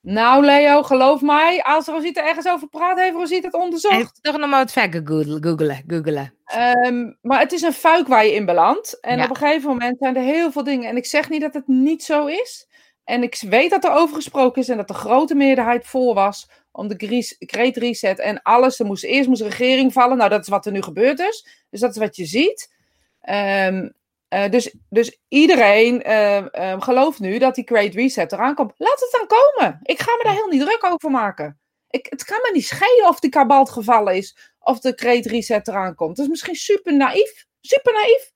[0.00, 3.94] Nou, Leo, geloof mij, als Rosita ergens over praat, heeft Rosita het onderzocht.
[3.94, 5.84] Heeft toch nog maar wat verder googelen.
[5.86, 6.34] googelen.
[6.44, 9.00] Ehm, maar het is een fuik waar je in belandt.
[9.00, 9.24] En Ja.
[9.24, 10.88] op een gegeven moment zijn er heel veel dingen.
[10.88, 12.66] En ik zeg niet dat het niet zo is.
[13.04, 16.50] En ik weet dat er over gesproken is en dat de grote meerderheid voor was
[16.72, 18.78] om de Great Reset en alles.
[18.80, 20.16] Er moest, eerst moest de regering vallen.
[20.16, 21.64] Nou, dat is wat er nu gebeurd is.
[21.70, 22.74] Dus dat is wat je ziet.
[23.20, 23.88] Ehm,
[24.28, 28.72] eh, dus, dus iedereen ehm, ehm, gelooft nu dat die Great Reset eraan komt.
[28.76, 29.80] Laat het dan komen.
[29.82, 31.60] Ik ga me daar heel niet druk over maken.
[31.90, 34.52] Ik, het kan me niet schelen of die kabalt gevallen is.
[34.58, 36.16] Of de Great Reset eraan komt.
[36.16, 37.46] Dat is misschien super naïef.
[37.60, 38.32] Super naïef.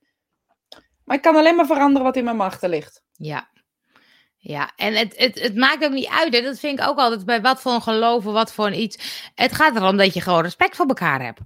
[1.04, 3.02] Maar ik kan alleen maar veranderen wat in mijn machten ligt.
[3.12, 3.50] Ja.
[4.36, 6.34] Ja, en het, het, het maakt ook niet uit.
[6.34, 6.40] Hè?
[6.40, 9.30] Dat vind ik ook altijd bij wat voor een geloven, wat voor een iets.
[9.34, 11.40] Het gaat erom dat je gewoon respect voor elkaar hebt.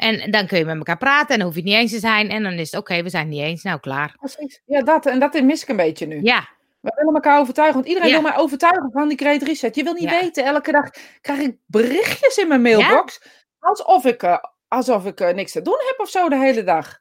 [0.00, 1.98] En dan kun je met elkaar praten en dan hoef je het niet eens te
[1.98, 2.30] zijn.
[2.30, 3.62] En dan is het oké, we zijn het niet eens.
[3.62, 4.14] Nou, klaar.
[4.18, 4.62] Precies.
[4.66, 6.20] Ja, dat, en dat mis ik een beetje nu.
[6.22, 6.48] Ja,
[6.80, 7.76] We willen elkaar overtuigen.
[7.76, 8.14] Want iedereen Ja.
[8.20, 9.74] wil mij overtuigen van die Great Reset.
[9.74, 10.20] Je wil niet Ja.
[10.20, 10.44] weten.
[10.44, 10.90] Elke dag
[11.20, 13.22] krijg ik berichtjes in mijn mailbox.
[13.58, 14.36] Alsof ik, eh,
[14.68, 16.98] alsof ik eh, niks te doen heb of zo de hele dag.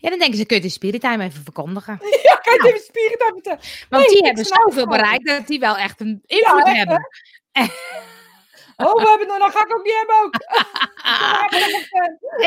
[0.00, 1.98] ja dan denken ze, kun je de spirit time even verkondigen.
[2.22, 2.72] Ja, kan je Nou.
[2.72, 3.60] even spieren aan vertellen?
[3.88, 7.08] Want Nee, die hebben zoveel bereikt dat die wel echt een invloed hebben.
[8.86, 10.34] Oh, we hebben het nog, dat ga ik ook niet hebben ook.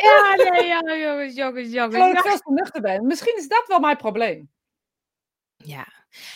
[0.02, 2.14] Ja, nee, ja, jongens, jongens, jongens.
[2.14, 3.06] ik veel te nuchter ben.
[3.06, 4.50] Misschien is dat wel mijn probleem.
[5.58, 5.88] Ja.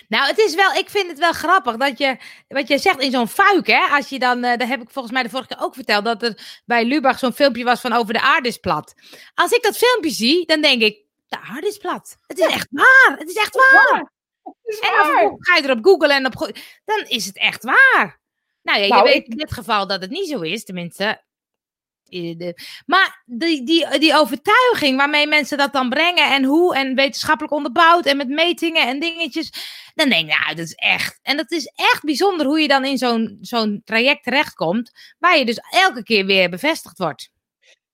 [0.07, 2.17] Nou, het is wel, ik vind het wel grappig dat je,
[2.47, 5.13] wat je zegt in zo'n fuik, hè, als je dan, eh dat heb ik volgens
[5.13, 8.13] mij de vorige keer ook verteld, dat er bij Lubach zo'n filmpje was van over
[8.13, 8.93] de aarde is plat.
[9.33, 12.17] Als ik dat filmpje zie, dan denk ik, de aarde is plat.
[12.27, 13.15] Het is echt waar.
[13.17, 14.11] Het is echt waar.
[14.43, 16.51] Het is En dan vervolgens ga je erop googlen en op,
[16.85, 18.19] dan is het echt waar.
[18.67, 21.25] Nou ja, je Nou, weet ik- in dit geval dat het niet zo is, tenminste.
[22.85, 28.05] Maar die, die, die overtuiging waarmee mensen dat dan brengen en hoe en wetenschappelijk onderbouwd
[28.05, 29.51] en met metingen en dingetjes,
[29.95, 31.19] dan denk ik, nou, dat is echt.
[31.21, 35.45] En dat is echt bijzonder hoe je dan in zo'n zo'n traject terechtkomt, waar je
[35.45, 37.29] dus elke keer weer bevestigd wordt.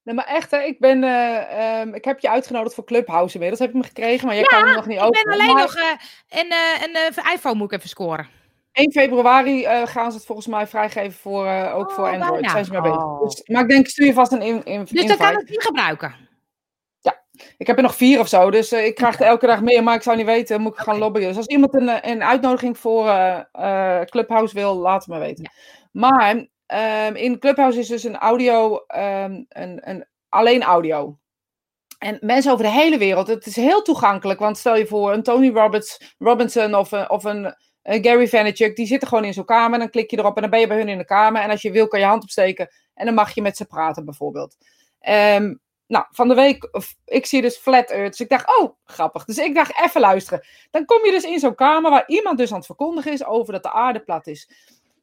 [0.03, 3.59] Nee, maar echt, hè, ik, ben, eh, ehm, ik heb je uitgenodigd voor Clubhouse inmiddels.
[3.59, 5.23] Heb ik hem gekregen, maar jij kan hem nog niet Ik openen.
[5.25, 6.53] ben alleen Maar nog eh, een,
[6.83, 8.29] een eh, iPhone moet ik even scoren.
[8.73, 12.31] 1 februari eh, gaan ze het volgens mij vrijgeven voor, eh, ook Oh, voor Android.
[12.31, 12.49] bijna.
[12.49, 12.97] Zijn ze mee bezig.
[13.03, 13.21] Oh.
[13.23, 15.17] Dus, maar ik denk, stuur je vast een in, in, Dus dan invite.
[15.23, 16.15] kan ik die gebruiken.
[17.57, 19.83] Ik heb er nog vier of zo, dus eh, ik krijg er elke dag meer,
[19.83, 21.27] maar ik zou niet weten, moet ik gaan lobbyen.
[21.27, 23.03] Dus als iemand een, een uitnodiging voor
[24.05, 25.51] Clubhouse wil, laat het me weten.
[25.91, 31.17] Maar ehm, in Clubhouse is dus een audio, ehm, een, een, alleen audio.
[31.99, 35.23] En mensen over de hele wereld, het is heel toegankelijk, want stel je voor een
[35.23, 39.45] Tony Roberts, Robinson of, een- of een eh, Gary Vaynerchuk, die zitten gewoon in zo'n
[39.45, 41.41] kamer, dan klik je erop en dan ben je bij hun in de kamer.
[41.41, 44.05] En als je wil, kan je hand opsteken en dan mag je met ze praten
[44.05, 44.57] bijvoorbeeld.
[44.99, 45.55] Ehm,
[45.87, 48.19] nou, van de week, of- ik zie dus Flat Earth.
[48.19, 49.25] Ik dacht, oh, grappig.
[49.25, 50.45] Dus ik dacht, even luisteren.
[50.71, 53.53] Dan kom je dus in zo'n kamer waar iemand dus aan het verkondigen is over
[53.53, 54.49] dat de aarde plat is.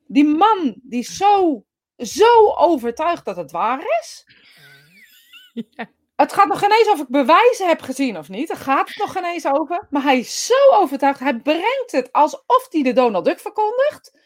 [0.07, 1.64] Die man, die zo,
[1.97, 4.24] zo overtuigd dat het waar is.
[6.21, 8.49] Het gaat nog geen eens of ik bewijzen heb gezien of niet.
[8.49, 9.87] Daar gaat het nog geen eens over.
[9.91, 11.21] Maar hij is zo overtuigd.
[11.21, 14.18] Hij brengt het alsof hij de Donald Duck verkondigt.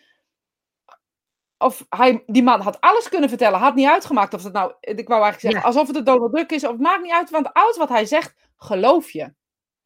[1.59, 3.59] Of hij, die man had alles kunnen vertellen.
[3.59, 4.73] Had niet uitgemaakt of het nou...
[4.81, 5.67] Ik wou eigenlijk zeggen, Ja.
[5.67, 6.65] alsof het de Donald Duck is.
[6.65, 9.33] Of het maakt niet uit, want alles wat hij zegt, geloof je.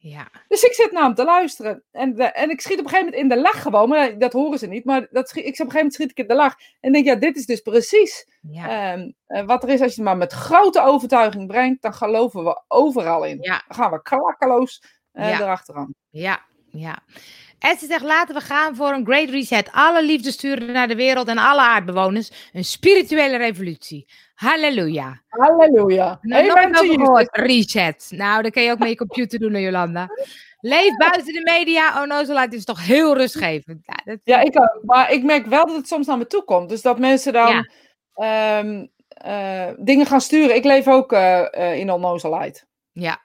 [0.01, 0.27] Ja.
[0.47, 1.83] Dus ik zit naar hem te luisteren.
[1.91, 3.89] En, de- en ik schiet op een gegeven moment in de lach gewoon.
[3.89, 4.85] Maar dat horen ze niet.
[4.85, 6.55] Maar dat schiet, ik, op een gegeven moment schiet ik in de lach.
[6.79, 8.93] En denk, ja, dit is dus precies Ja.
[8.93, 12.43] Ehm, eh, wat er is, als je het maar met grote overtuiging brengt, dan geloven
[12.43, 13.37] we overal in.
[13.41, 13.63] Ja.
[13.67, 14.83] Dan gaan we klakkeloos
[15.13, 15.39] Ja.
[15.41, 15.93] erachteraan.
[16.09, 16.97] Ja, ja.
[17.59, 19.69] Esther zegt, laten we gaan voor een great reset.
[19.71, 22.31] Alle liefde sturen naar de wereld en alle aardbewoners.
[22.53, 24.07] Een spirituele revolutie.
[24.35, 25.21] Halleluja.
[25.27, 26.19] Halleluja.
[26.21, 27.29] Nou, Amen nooit gehoord.
[27.31, 28.07] Reset.
[28.15, 30.09] Nou, dat kan je ook met je computer doen, Jolanda.
[30.61, 32.01] Leef buiten de media.
[32.01, 33.79] Onnozelheid is toch heel rustgevend.
[33.85, 34.19] Ja, dat...
[34.23, 34.79] Ja, ik ook.
[34.83, 36.69] Maar ik merk wel dat het soms naar me toe komt.
[36.69, 38.57] Dus dat mensen dan Ja.
[38.59, 40.55] ehm, eh, dingen gaan sturen.
[40.55, 42.67] Ik leef ook eh, eh, in onnozelheid.
[42.91, 43.21] Ja.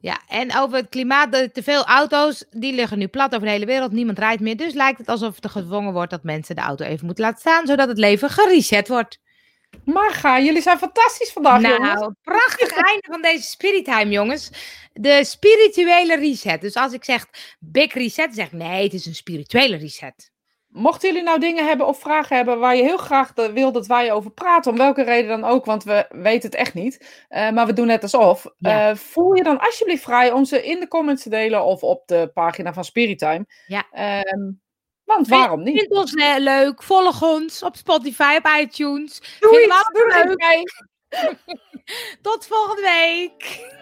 [0.00, 3.66] Ja, en over het klimaat, te veel auto's, die liggen nu plat over de hele
[3.66, 3.92] wereld.
[3.92, 4.56] Niemand rijdt meer.
[4.56, 7.66] Dus lijkt het alsof er gedwongen wordt dat mensen de auto even moeten laten staan,
[7.66, 9.18] zodat het leven gereset wordt.
[9.84, 12.00] Maar ga, jullie zijn fantastisch vandaag, jongens.
[12.00, 14.50] Nou, prachtig einde van deze Spirit Time, jongens.
[14.92, 16.60] De spirituele reset.
[16.60, 17.26] Dus als ik zeg
[17.58, 20.30] big reset, zeg ik nee, het is een spirituele reset.
[20.70, 24.12] Mochten jullie nou dingen hebben of vragen hebben waar je heel graag wil dat wij
[24.12, 27.66] over praten, om welke reden dan ook, want we weten het echt niet, eh, maar
[27.66, 28.90] we doen net alsof, Ja.
[28.90, 32.02] eh, voel je dan alsjeblieft vrij om ze in de comments te delen of op
[32.06, 33.20] de pagina van Spirit
[33.66, 33.86] Ja.
[33.90, 34.50] Ehm,
[35.04, 35.78] want waarom niet?
[35.78, 36.82] Vind ons eh, leuk.
[36.82, 39.36] Volg ons op Spotify, op iTunes.
[39.40, 40.62] Doe iets, mee.
[42.22, 43.78] Tot volgende week.